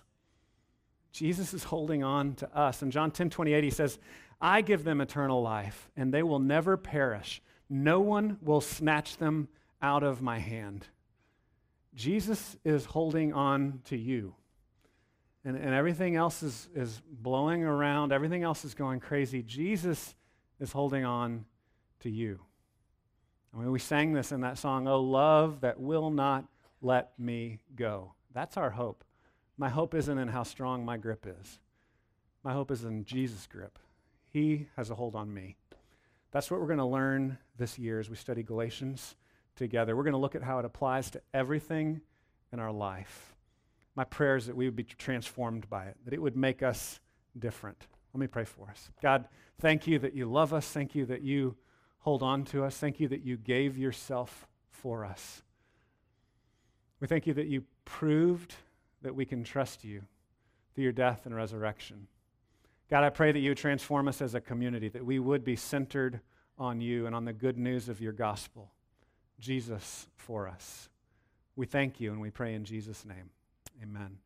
Jesus 1.12 1.54
is 1.54 1.66
holding 1.66 2.04
on 2.04 2.34
to 2.36 2.58
us. 2.58 2.82
In 2.82 2.90
John 2.90 3.12
10 3.12 3.30
28, 3.30 3.64
he 3.64 3.70
says, 3.70 4.00
I 4.42 4.62
give 4.62 4.84
them 4.84 5.00
eternal 5.00 5.42
life, 5.42 5.90
and 5.96 6.14
they 6.14 6.24
will 6.24 6.40
never 6.40 6.76
perish. 6.76 7.42
No 7.70 8.00
one 8.00 8.38
will 8.42 8.62
snatch 8.62 9.18
them 9.18 9.48
out 9.82 10.04
of 10.04 10.22
my 10.22 10.40
hand. 10.40 10.88
Jesus 11.96 12.58
is 12.64 12.86
holding 12.86 13.34
on 13.34 13.82
to 13.86 13.98
you. 13.98 14.36
And, 15.46 15.58
and 15.58 15.74
everything 15.74 16.16
else 16.16 16.42
is, 16.42 16.70
is 16.74 17.02
blowing 17.12 17.64
around, 17.64 18.12
everything 18.12 18.44
else 18.44 18.64
is 18.64 18.74
going 18.74 19.00
crazy. 19.00 19.44
Jesus 19.44 20.16
is 20.60 20.72
holding 20.72 21.04
on 21.04 21.46
to 22.00 22.10
you. 22.10 22.40
I 23.54 23.60
mean, 23.60 23.72
we 23.72 23.80
sang 23.80 24.14
this 24.14 24.32
in 24.32 24.42
that 24.42 24.58
song, 24.58 24.88
Oh, 24.88 25.02
love 25.02 25.62
that 25.62 25.80
will 25.80 26.10
not 26.10 26.46
let 26.82 27.12
me 27.20 27.60
go. 27.76 28.14
That's 28.34 28.58
our 28.58 28.72
hope. 28.72 29.04
My 29.58 29.70
hope 29.70 29.94
isn't 29.94 30.18
in 30.18 30.30
how 30.30 30.44
strong 30.44 30.84
my 30.84 30.98
grip 30.98 31.28
is, 31.28 31.60
my 32.44 32.54
hope 32.54 32.72
is 32.72 32.84
in 32.84 33.06
Jesus' 33.06 33.48
grip. 33.48 33.78
He 34.32 34.68
has 34.76 34.90
a 34.90 34.96
hold 34.96 35.16
on 35.16 35.32
me. 35.32 35.58
That's 36.32 36.50
what 36.50 36.60
we're 36.60 36.68
going 36.68 36.80
to 36.80 36.86
learn 36.86 37.38
this 37.58 37.78
year 37.78 38.00
as 38.00 38.10
we 38.10 38.16
study 38.16 38.42
Galatians 38.42 39.16
together. 39.56 39.96
We're 39.96 40.04
going 40.04 40.14
to 40.14 40.20
look 40.20 40.36
at 40.36 40.44
how 40.44 40.60
it 40.60 40.66
applies 40.66 41.12
to 41.12 41.22
everything 41.34 42.02
in 42.52 42.60
our 42.60 42.72
life. 42.72 43.36
My 43.96 44.04
prayer 44.04 44.36
is 44.36 44.48
that 44.48 44.56
we 44.56 44.66
would 44.66 44.76
be 44.76 44.84
transformed 44.84 45.70
by 45.70 45.86
it, 45.86 45.98
that 46.06 46.14
it 46.14 46.22
would 46.22 46.36
make 46.36 46.64
us 46.64 47.00
different. 47.38 47.88
Let 48.14 48.20
me 48.20 48.28
pray 48.28 48.46
for 48.46 48.70
us. 48.70 48.90
God, 49.02 49.26
thank 49.60 49.88
you 49.88 50.00
that 50.00 50.16
you 50.16 50.26
love 50.26 50.54
us. 50.54 50.68
Thank 50.68 50.96
you 50.96 51.06
that 51.08 51.22
you 51.22 51.56
hold 52.00 52.22
on 52.22 52.44
to 52.46 52.64
us. 52.64 52.78
Thank 52.78 53.00
you 53.00 53.08
that 53.10 53.24
you 53.24 53.38
gave 53.38 53.78
yourself 53.78 54.48
for 54.70 55.06
us. 55.06 55.42
We 57.00 57.08
thank 57.08 57.28
you 57.28 57.34
that 57.34 57.48
you 57.48 57.64
proved 57.86 58.56
that 59.02 59.16
we 59.16 59.26
can 59.26 59.44
trust 59.44 59.84
you 59.84 60.04
through 60.74 60.86
your 60.86 60.94
death 60.94 61.26
and 61.26 61.36
resurrection. 61.36 62.08
God, 62.90 63.04
I 63.04 63.10
pray 63.10 63.32
that 63.32 63.40
you 63.40 63.52
would 63.52 63.58
transform 63.58 64.08
us 64.08 64.22
as 64.22 64.36
a 64.36 64.42
community, 64.42 64.90
that 64.90 65.06
we 65.06 65.20
would 65.20 65.44
be 65.44 65.56
centered 65.56 66.22
on 66.58 66.82
you 66.82 67.06
and 67.08 67.16
on 67.16 67.26
the 67.26 67.34
good 67.34 67.58
news 67.58 67.90
of 67.90 68.00
your 68.00 68.14
gospel. 68.14 68.72
Jesus 69.44 70.08
for 70.16 70.48
us. 70.48 70.88
We 71.56 71.66
thank 71.66 72.00
you 72.00 72.12
and 72.12 72.22
we 72.22 72.30
pray 72.30 72.54
in 72.54 72.64
Jesus' 72.64 73.06
name. 73.06 73.30
Amen. 73.84 74.18